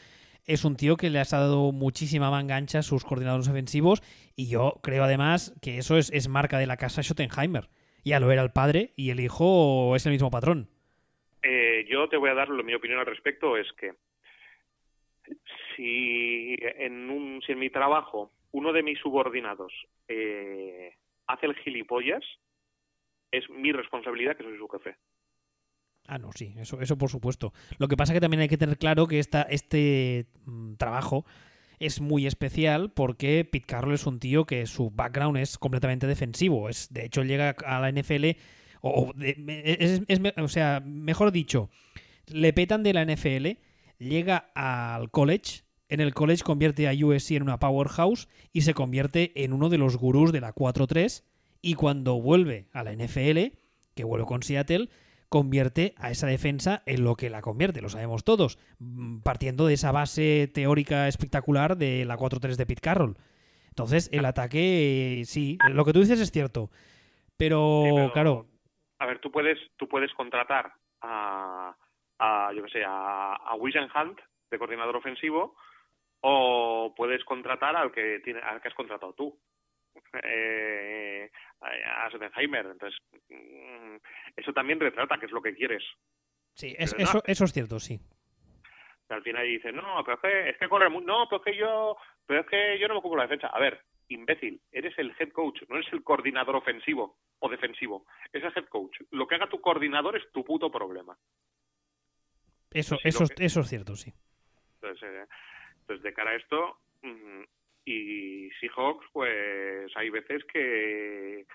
[0.45, 4.03] es un tío que le ha dado muchísima manga ancha a sus coordinadores ofensivos
[4.35, 7.69] y yo creo además que eso es, es marca de la casa Schottenheimer.
[8.05, 10.69] Ya lo era el padre y el hijo es el mismo patrón.
[11.45, 13.93] Eh, yo te voy a dar lo- mi opinión al respecto es que
[15.77, 19.73] si en un si en mi trabajo uno de mis subordinados
[20.09, 20.95] eh,
[21.33, 22.23] hace el gilipollas
[23.31, 24.97] es mi responsabilidad que soy su jefe
[26.09, 27.53] Ah, no, sí, eso, eso por supuesto.
[27.79, 31.25] Lo que pasa que también hay que tener claro que esta, este mm, trabajo
[31.79, 36.69] es muy especial porque Pete Carroll es un tío que su background es completamente defensivo.
[36.69, 38.37] Es, de hecho, llega a la NFL,
[38.81, 41.71] o, es- es o sea, mejor dicho,
[42.27, 43.59] le petan de la NFL,
[43.99, 45.63] llega al college,
[45.93, 49.79] en el college convierte a USC en una powerhouse y se convierte en uno de
[49.79, 51.25] los gurús de la 4-3
[51.61, 53.57] y cuando vuelve a la NFL,
[53.95, 54.89] que vuelve con Seattle,
[55.29, 59.75] convierte a esa defensa en lo que la convierte, lo sabemos todos, mm, partiendo de
[59.75, 63.17] esa base teórica espectacular de la 4-3 de Pete Carroll.
[63.69, 66.71] Entonces, el ataque, eh, sí, lo que tú dices es cierto,
[67.37, 68.47] pero, Sí, pero- claro,
[68.99, 71.75] a ver tú puedes tú puedes contratar a,
[72.19, 74.19] a yo que sé a, a William Hunt
[74.51, 75.55] de coordinador ofensivo
[76.23, 79.39] o puedes contratar al que tiene al que has contratado tú
[80.23, 82.67] eh, a Schottenheimer.
[82.67, 82.99] Entonces,
[83.29, 83.97] mm,
[84.37, 85.83] eso también retrata que es lo que quieres.
[86.55, 88.01] Sí, es, eso, eso es cierto, sí.
[89.09, 91.97] Al final dice, no, pero es que, es que corre no, pero es que yo,
[92.27, 93.49] pero es que yo no me ocupo la defensa.
[93.49, 98.43] A ver, imbécil, eres el head coach, no eres el coordinador ofensivo o defensivo, es
[98.43, 99.01] el head coach.
[99.11, 101.17] Lo que haga tu coordinador es tu puto problema.
[102.71, 104.15] Eso, eso, eso es cierto, sí.
[104.81, 105.27] Entonces, eh,
[105.93, 107.43] entonces, de cara a esto, mm,
[107.85, 111.47] y Seahawks, pues hay veces que,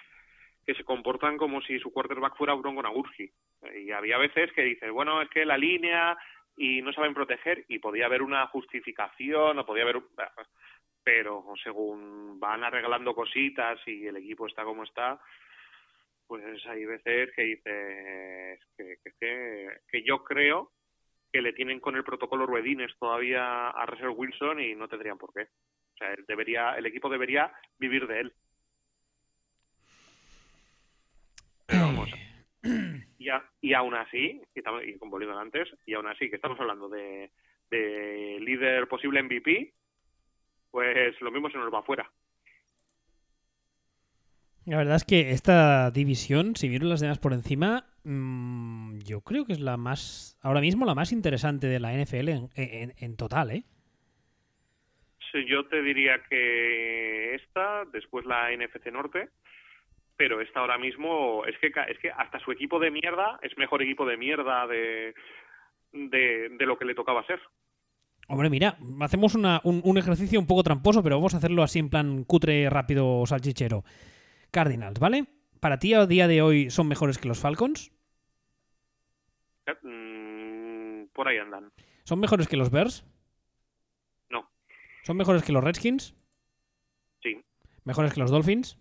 [0.65, 3.31] que se comportan como si su quarterback fuera Bronco Nagurski.
[3.75, 6.17] Y había veces que dices, bueno, es que la línea
[6.57, 10.01] y no saben proteger y podía haber una justificación o podía haber...
[11.03, 15.21] Pero según van arreglando cositas y el equipo está como está,
[16.27, 20.73] pues hay veces que dices que, que, que yo creo
[21.31, 25.33] que le tienen con el protocolo Ruedines todavía a Russell Wilson y no tendrían por
[25.33, 25.41] qué.
[25.41, 28.33] O sea, debería, el equipo debería vivir de él.
[31.65, 32.09] Pero vamos.
[33.19, 33.29] Y,
[33.61, 37.31] y aún así, y, y con volviendo antes, y aún así que estamos hablando de,
[37.69, 39.73] de líder posible MVP,
[40.71, 42.09] pues lo mismo se nos va afuera.
[44.67, 49.45] La verdad es que esta división, si vieron las demás por encima, mmm, yo creo
[49.45, 53.15] que es la más, ahora mismo la más interesante de la NFL en, en, en
[53.15, 53.63] total, ¿eh?
[55.31, 59.29] Sí, yo te diría que esta, después la NFC Norte,
[60.17, 63.81] pero esta ahora mismo es que es que hasta su equipo de mierda es mejor
[63.81, 65.15] equipo de mierda de,
[65.93, 67.39] de, de lo que le tocaba ser.
[68.27, 71.79] Hombre, mira, hacemos una, un, un, ejercicio un poco tramposo, pero vamos a hacerlo así
[71.79, 73.85] en plan cutre, rápido, salchichero.
[74.57, 75.27] Cardinals, ¿vale?
[75.59, 77.91] ¿Para ti a día de hoy son mejores que los Falcons?
[79.83, 81.71] Mm, por ahí andan.
[82.05, 83.05] ¿Son mejores que los Bears?
[84.31, 84.49] No.
[85.03, 86.15] ¿Son mejores que los Redskins?
[87.21, 87.39] Sí.
[87.83, 88.79] ¿Mejores que los Dolphins?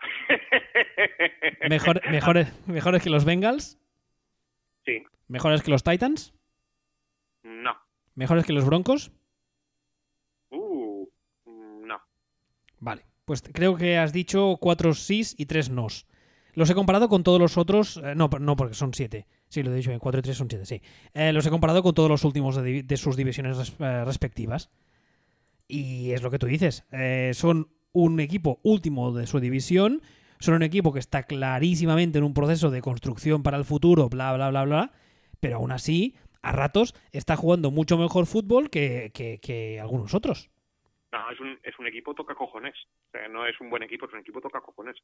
[1.68, 3.78] Mejor, mejores, ¿Mejores que los Bengals?
[4.84, 5.04] Sí.
[5.28, 6.34] ¿Mejores que los Titans?
[7.44, 7.76] No.
[8.16, 9.12] ¿Mejores que los Broncos?
[10.50, 11.06] Uh,
[11.44, 12.02] no.
[12.80, 16.04] Vale, pues creo que has dicho cuatro sís y tres nos.
[16.54, 17.96] Los he comparado con todos los otros.
[17.98, 19.28] Eh, no, no, porque son siete.
[19.48, 20.82] Sí, lo he dicho, en 4 y 3 son 7, sí.
[21.14, 24.70] Eh, los he comparado con todos los últimos de, sus divisiones eh, respectivas.
[25.68, 26.82] Y es lo que tú dices.
[27.38, 30.02] Son un equipo último de su división.
[30.40, 34.32] Son un equipo que está clarísimamente en un proceso de construcción para el futuro, bla,
[34.32, 34.92] bla, bla, bla.
[35.38, 40.50] Pero aún así, a ratos, está jugando mucho mejor fútbol que algunos otros.
[41.12, 42.74] No, es un, es un equipo toca cojones.
[43.08, 44.96] O sea, no es un buen equipo, es un equipo toca cojones.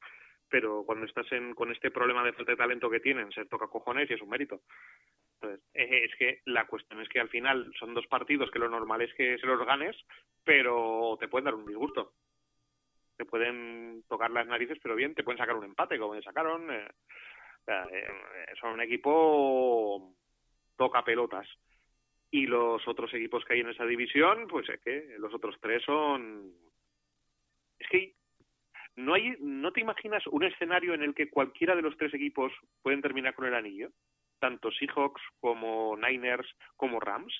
[0.48, 3.66] Pero cuando estás en, con este problema de falta de talento que tienen, se toca
[3.66, 4.60] cojones y es un mérito.
[5.34, 9.02] Entonces, es que la cuestión es que al final son dos partidos que lo normal
[9.02, 9.96] es que se los ganes,
[10.44, 12.12] pero te pueden dar un disgusto.
[13.16, 16.70] Te pueden tocar las narices, pero bien, te pueden sacar un empate, como le sacaron.
[16.70, 16.88] Eh,
[17.66, 18.06] eh,
[18.60, 20.14] son un equipo
[20.76, 21.48] toca pelotas
[22.36, 25.82] y los otros equipos que hay en esa división, pues es que los otros tres
[25.84, 26.52] son...
[27.78, 28.14] Es que
[28.96, 32.52] no hay, no te imaginas un escenario en el que cualquiera de los tres equipos
[32.82, 33.88] pueden terminar con el anillo,
[34.38, 37.32] tanto Seahawks como Niners como Rams.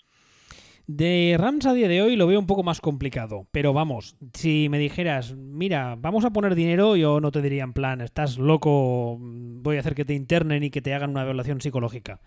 [0.87, 4.69] De Rams a día de hoy lo veo un poco más complicado, pero vamos, si
[4.71, 9.19] me dijeras, mira, vamos a poner dinero, yo no te diría en plan, estás loco,
[9.21, 12.21] voy a hacer que te internen y que te hagan una evaluación psicológica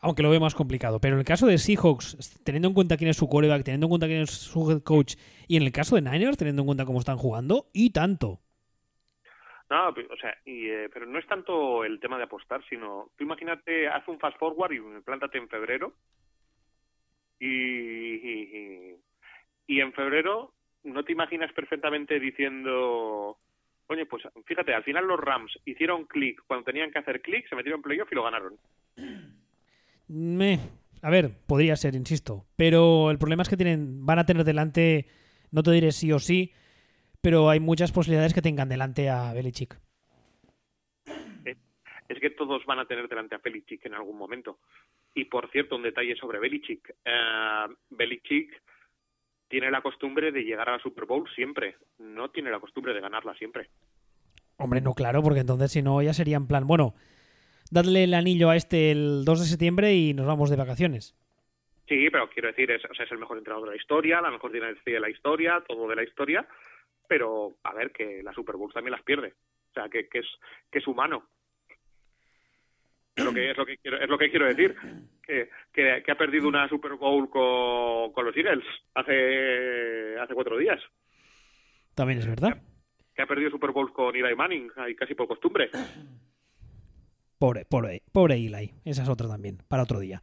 [0.00, 1.00] aunque lo veo más complicado.
[1.00, 3.90] Pero en el caso de Seahawks, teniendo en cuenta quién es su quarterback, teniendo en
[3.90, 5.14] cuenta quién es su head coach,
[5.48, 8.40] y en el caso de Niners, teniendo en cuenta cómo están jugando, y tanto.
[9.68, 13.24] No, o sea, y, eh, pero no es tanto el tema de apostar, sino tú
[13.24, 15.92] imagínate, haz un fast forward y plántate en febrero.
[17.38, 18.96] Y,
[19.66, 20.52] y, en febrero
[20.84, 23.36] no te imaginas perfectamente diciendo,
[23.88, 27.56] oye, pues fíjate, al final los Rams hicieron clic cuando tenían que hacer clic, se
[27.56, 28.56] metieron en playoff y lo ganaron.
[30.08, 30.60] Me,
[31.02, 32.46] a ver, podría ser, insisto.
[32.56, 35.06] Pero el problema es que tienen, van a tener delante,
[35.50, 36.52] no te diré sí o sí,
[37.20, 39.78] pero hay muchas posibilidades que tengan delante a Belichick.
[42.08, 44.60] Es que todos van a tener delante a Belichick en algún momento.
[45.14, 46.94] Y por cierto, un detalle sobre Belichick.
[47.04, 48.62] Uh, Belichick
[49.48, 51.76] tiene la costumbre de llegar a la Super Bowl siempre.
[51.98, 53.70] No tiene la costumbre de ganarla siempre.
[54.56, 56.94] Hombre, no, claro, porque entonces si no ya sería en plan, bueno,
[57.70, 61.14] dadle el anillo a este el 2 de septiembre y nos vamos de vacaciones.
[61.88, 64.30] Sí, pero quiero decir, es, o sea, es el mejor entrenador de la historia, la
[64.30, 66.46] mejor dinastía de la historia, todo de la historia,
[67.08, 69.34] pero a ver, que la Super Bowl también las pierde.
[69.70, 70.26] O sea, que, que, es,
[70.70, 71.28] que es humano.
[73.14, 74.74] Es lo que, es lo que, quiero, es lo que quiero decir.
[75.22, 78.64] Que, que, que ha perdido una Super Bowl con, con los Eagles
[78.94, 80.80] hace, hace cuatro días.
[81.94, 82.60] También es verdad.
[83.14, 85.70] que ha perdido Super Bowl con Eli Manning, ahí casi por costumbre.
[87.38, 88.74] Pobre, pobre, pobre Eli.
[88.84, 90.22] Esa es otra también, para otro día.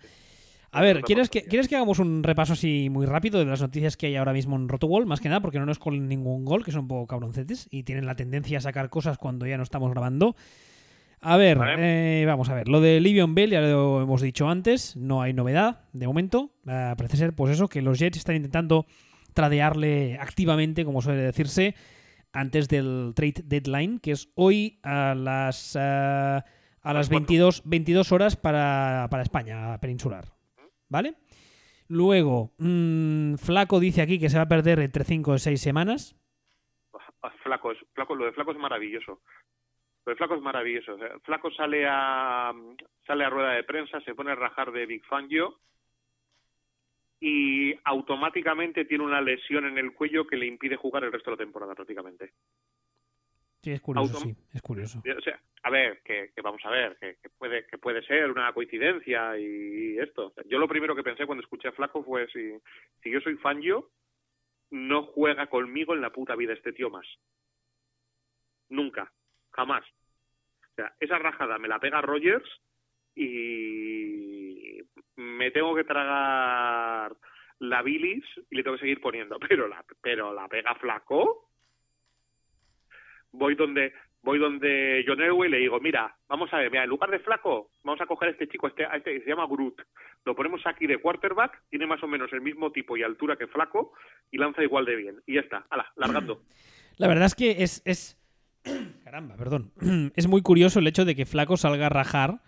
[0.72, 3.96] A ver, ¿quieres que, ¿quieres que hagamos un repaso así muy rápido de las noticias
[3.96, 5.06] que hay ahora mismo en Rotowall?
[5.06, 7.84] Más que nada porque no nos con ningún gol, que son un poco cabroncetes y
[7.84, 10.36] tienen la tendencia a sacar cosas cuando ya no estamos grabando.
[11.22, 12.68] A ver, eh, vamos a ver.
[12.68, 16.52] Lo de Livion Bell ya lo hemos dicho antes, no hay novedad de momento.
[16.68, 18.88] Eh, parece ser, pues eso, que los Jets están intentando
[19.36, 21.76] tradearle activamente, como suele decirse,
[22.34, 26.42] antes del trade deadline, que es hoy a las, eh,
[26.84, 30.26] a las 22, 22 horas para, para España, peninsular.
[30.90, 31.16] ¿Vale?
[31.88, 36.16] Luego, mmm, Flaco dice aquí que se va a perder entre 5 y 6 semanas.
[37.42, 39.22] Flaco, es, Flaco, lo de Flaco es maravilloso.
[40.04, 40.98] Pero Flaco es maravilloso.
[41.24, 42.54] Flaco sale a,
[43.08, 45.60] sale a rueda de prensa, se pone a rajar de Big Fangio
[47.20, 51.38] y automáticamente tiene una lesión en el cuello que le impide jugar el resto de
[51.38, 52.34] la temporada prácticamente.
[53.64, 55.00] Sí, es curioso, sí, es curioso.
[55.00, 59.38] O sea, a ver, que, vamos a ver, que, puede que puede ser una coincidencia
[59.40, 60.34] y esto.
[60.48, 62.52] yo lo primero que pensé cuando escuché a Flaco fue si,
[63.02, 63.90] si yo soy Fangio,
[64.70, 67.08] no juega conmigo en la puta vida este tío más.
[68.68, 69.12] Nunca
[69.54, 69.86] jamás.
[70.72, 72.50] O sea, esa rajada me la pega Rogers
[73.16, 74.80] y
[75.16, 77.16] me tengo que tragar
[77.60, 81.50] la bilis y le tengo que seguir poniendo, pero la, pero la pega flaco.
[83.34, 86.90] Voy donde voy donde John Elway y le digo, mira, vamos a ver, mira, en
[86.90, 89.82] lugar de flaco, vamos a coger a este chico, este, este se llama Groot,
[90.24, 93.48] lo ponemos aquí de quarterback, tiene más o menos el mismo tipo y altura que
[93.48, 93.92] flaco
[94.32, 95.22] y lanza igual de bien.
[95.26, 96.42] Y ya está, ala, largando.
[96.98, 98.18] La verdad es que es, es
[99.04, 99.72] Caramba, perdón.
[100.16, 102.42] Es muy curioso el hecho de que Flaco salga a rajar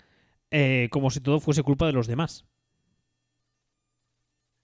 [0.52, 2.48] eh, como si todo fuese culpa de los demás.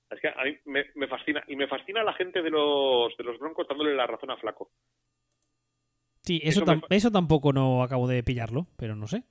[0.10, 1.44] Es que a mí me, fascina.
[1.48, 4.72] Y me fascina la gente de los, de los Broncos dándole la razón a Flaco.
[6.24, 9.24] Sí, eso, eso tampoco no acabo de pillarlo, pero no sé.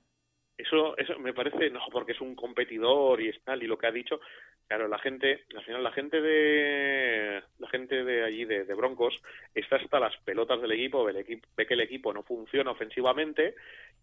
[0.57, 3.87] Eso, eso me parece, no, porque es un competidor y es tal, y lo que
[3.87, 4.19] ha dicho,
[4.67, 9.19] claro, la gente, al final la gente de, la gente de allí, de, Broncos,
[9.55, 13.55] está hasta las pelotas del equipo, ve, ve, que el equipo no funciona ofensivamente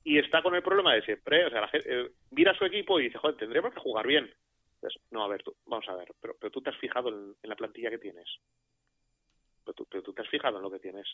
[0.03, 2.64] y está con el problema de siempre, o sea, la gente, eh, mira a su
[2.64, 4.28] equipo y dice, joder, tendríamos que jugar bien.
[5.12, 7.55] no, a ver, tú, vamos a ver, pero, pero tú te has fijado en, la
[7.55, 8.28] plantilla que tienes.
[9.64, 11.07] Pero tú, pero tú te has fijado en lo que tienes.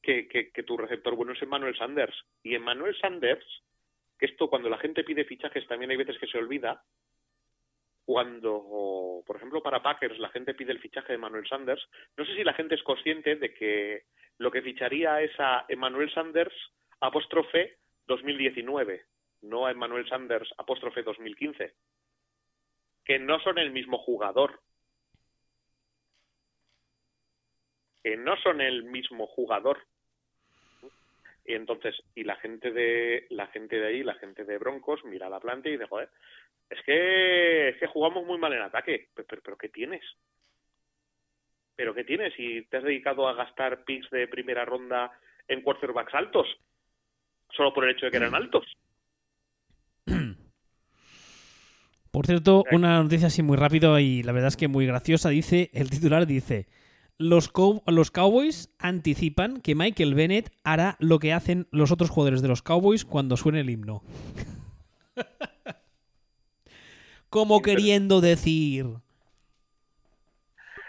[0.00, 2.14] Que, que, tu receptor bueno es Emmanuel Sanders.
[2.42, 3.44] Y Emmanuel Sanders,
[4.18, 6.82] que esto cuando la gente pide fichajes también hay veces que se olvida,
[8.06, 12.34] cuando, por ejemplo, para Packers la gente pide el fichaje de Emmanuel Sanders, no sé
[12.36, 14.04] si la gente es consciente de que
[14.38, 16.54] lo que ficharía es a Emmanuel Sanders
[17.00, 19.04] apóstrofe 2019,
[19.42, 21.74] no a Emmanuel Sanders apóstrofe 2015,
[23.04, 24.60] que no son el mismo jugador.
[28.02, 29.78] Que no son el mismo jugador.
[31.44, 35.30] Y entonces, y la gente de la gente de ahí, la gente de Broncos, mira
[35.30, 36.10] la planta y dice, joder,
[36.68, 39.08] es que, es que jugamos muy mal en ataque.
[39.14, 40.04] Pero, pero, ¿qué tienes?
[41.74, 42.34] ¿Pero qué tienes?
[42.38, 45.10] Y te has dedicado a gastar picks de primera ronda
[45.46, 46.46] en quarterbacks altos,
[47.50, 48.64] solo por el hecho de que eran altos.
[52.10, 55.28] Por cierto, una noticia así muy rápido y la verdad es que muy graciosa.
[55.28, 56.66] Dice, el titular dice,
[57.18, 57.50] los,
[57.86, 62.62] los Cowboys anticipan que Michael Bennett hará lo que hacen los otros jugadores de los
[62.62, 64.02] Cowboys cuando suene el himno.
[67.28, 68.86] Como queriendo decir.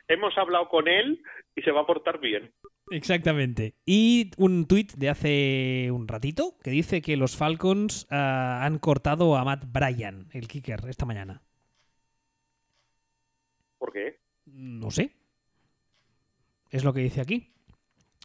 [0.08, 1.22] Hemos hablado con él
[1.56, 2.54] y se va a portar bien.
[2.92, 3.76] Exactamente.
[3.86, 9.36] Y un tuit de hace un ratito que dice que los Falcons ah, han cortado
[9.36, 11.42] a Matt Bryan, el kicker, esta mañana.
[13.78, 14.20] ¿Por qué?
[14.46, 15.19] No sé.
[16.70, 17.52] Es lo que dice aquí.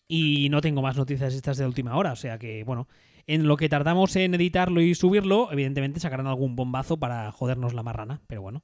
[0.06, 2.86] Y no tengo más noticias estas de última hora, o sea que, bueno,
[3.26, 7.82] en lo que tardamos en editarlo y subirlo, evidentemente sacarán algún bombazo para jodernos la
[7.82, 8.62] marrana, pero bueno.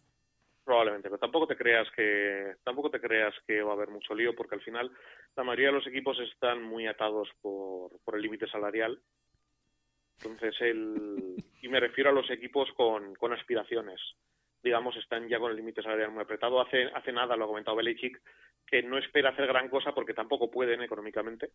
[0.65, 4.37] Probablemente, pero tampoco te creas que tampoco te creas que va a haber mucho lío,
[4.37, 4.91] porque al final
[5.35, 9.01] la mayoría de los equipos están muy atados por, por el límite salarial.
[10.19, 13.99] Entonces, el, y me refiero a los equipos con, con aspiraciones
[14.63, 16.61] digamos, están ya con el límite salarial muy apretado.
[16.61, 18.21] Hace, hace nada, lo ha comentado Belichick,
[18.67, 21.51] que no espera hacer gran cosa porque tampoco pueden económicamente.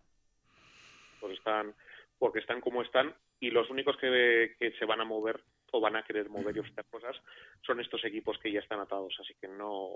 [1.20, 1.74] Pues están,
[2.18, 5.42] porque están como están y los únicos que, que se van a mover
[5.72, 7.16] o van a querer mover y ofrecer cosas
[7.66, 9.16] son estos equipos que ya están atados.
[9.20, 9.96] Así que no,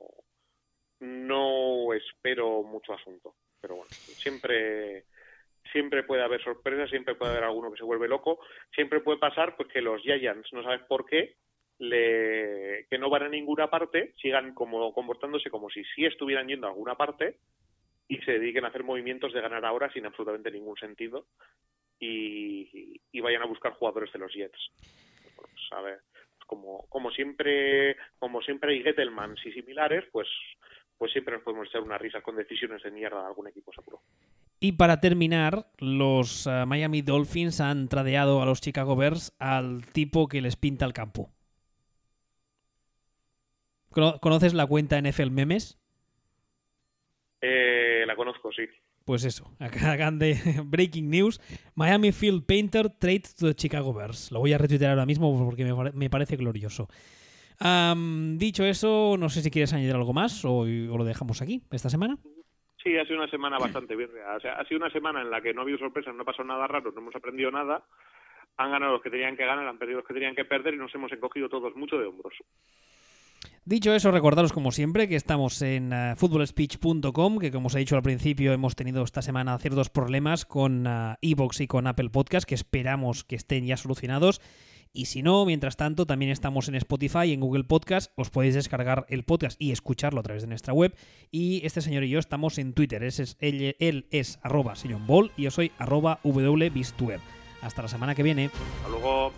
[0.99, 3.35] no espero mucho asunto.
[3.61, 5.05] Pero bueno, siempre
[5.71, 8.39] siempre puede haber sorpresas, siempre puede haber alguno que se vuelve loco,
[8.73, 11.35] siempre puede pasar pues que los Giants, no sabes por qué,
[11.79, 16.67] le, que no van a ninguna parte, sigan como comportándose como si sí estuvieran yendo
[16.67, 17.37] a alguna parte
[18.07, 21.25] y se dediquen a hacer movimientos de ganar ahora sin absolutamente ningún sentido
[21.99, 24.71] y, vayan a buscar jugadores de los Jets.
[25.35, 25.99] Pues, a ver,
[26.47, 30.27] como, como siempre, como siempre hay Gettelmans y similares, pues
[30.99, 34.01] pues siempre nos podemos echar una risa con decisiones de mierda de algún equipo seguro.
[34.59, 40.27] Y para terminar, los eh, Miami Dolphins han tradeado a los Chicago Bears al tipo
[40.27, 41.31] que les pinta el campo.
[43.89, 45.79] ¿Conoces la cuenta NFL Memes?
[47.41, 48.63] Eh, la conozco, sí.
[49.05, 51.39] Pues eso, acá de Breaking News.
[51.75, 54.31] Miami Field Painter trade to the Chicago Bears.
[54.31, 56.87] Lo voy a retuitear ahora mismo porque me parece glorioso
[58.37, 62.17] dicho eso, no sé si quieres añadir algo más o, lo dejamos aquí esta semana.
[62.81, 64.35] Sí, ha sido una semana bastante birria.
[64.37, 66.25] O sea, ha sido una semana en la que no ha habido sorpresas, no ha
[66.25, 67.83] pasado nada raro, no hemos aprendido nada.
[68.55, 70.77] Han ganado los que tenían que ganar, han perdido los que tenían que perder y
[70.77, 72.33] nos hemos encogido todos mucho de hombros.
[73.69, 77.95] Dicho eso, recordaros como siempre que estamos en uh, footballspeech.com, que como os he dicho
[77.95, 82.47] al principio hemos tenido esta semana ciertos problemas con uh, Evox y con Apple Podcast
[82.49, 84.41] que esperamos que estén ya solucionados
[84.91, 88.11] y si no, mientras tanto, también estamos en Spotify y en Google Podcast.
[88.15, 90.95] Os podéis descargar el podcast y escucharlo a través de nuestra web.
[91.29, 93.03] Y este señor y yo estamos en Twitter.
[93.03, 94.73] es, él, él, es arroba
[95.05, 96.19] Ball y yo soy arroba
[97.61, 98.49] Hasta la semana que viene.
[98.77, 99.31] Hasta luego.